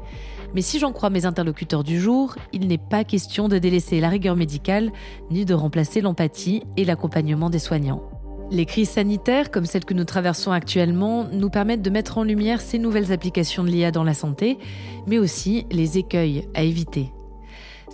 Mais 0.54 0.62
si 0.62 0.80
j'en 0.80 0.92
crois 0.92 1.10
mes 1.10 1.26
interlocuteurs 1.26 1.84
du 1.84 2.00
jour, 2.00 2.36
il 2.52 2.68
n'est 2.68 2.78
pas 2.78 3.04
question 3.04 3.48
de 3.48 3.58
délaisser 3.58 4.00
la 4.00 4.10
rigueur 4.10 4.36
médicale, 4.36 4.92
ni 5.30 5.46
de 5.46 5.54
remplacer 5.54 6.02
l'empathie 6.02 6.64
et 6.78 6.86
l'accompagnement 6.86 7.50
des 7.50 7.60
soignants. 7.60 8.04
Les 8.52 8.66
crises 8.66 8.90
sanitaires, 8.90 9.50
comme 9.50 9.66
celle 9.66 9.86
que 9.86 9.94
nous 9.94 10.04
traversons 10.04 10.52
actuellement, 10.52 11.26
nous 11.32 11.50
permettent 11.50 11.82
de 11.82 11.90
mettre 11.90 12.18
en 12.18 12.24
lumière 12.24 12.60
ces 12.60 12.80
nouvelles 12.80 13.14
applications 13.14 13.64
de 13.64 13.70
l'IA 13.70 13.92
dans 13.92 14.04
la 14.04 14.14
santé, 14.14 14.58
mais 15.08 15.20
aussi 15.20 15.66
les 15.72 15.98
écueils 15.98 16.50
à 16.54 16.64
éviter. 16.64 17.14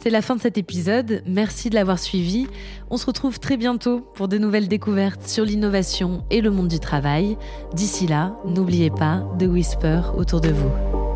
C'est 0.01 0.09
la 0.11 0.21
fin 0.21 0.35
de 0.35 0.41
cet 0.41 0.57
épisode, 0.57 1.23
merci 1.25 1.69
de 1.69 1.75
l'avoir 1.75 1.99
suivi. 1.99 2.47
On 2.89 2.97
se 2.97 3.05
retrouve 3.05 3.39
très 3.39 3.57
bientôt 3.57 4.01
pour 4.13 4.27
de 4.27 4.37
nouvelles 4.37 4.67
découvertes 4.67 5.27
sur 5.27 5.43
l'innovation 5.43 6.23
et 6.29 6.41
le 6.41 6.51
monde 6.51 6.67
du 6.67 6.79
travail. 6.79 7.37
D'ici 7.73 8.07
là, 8.07 8.37
n'oubliez 8.45 8.91
pas 8.91 9.23
de 9.39 9.47
whisper 9.47 10.01
autour 10.15 10.39
de 10.39 10.49
vous. 10.49 11.06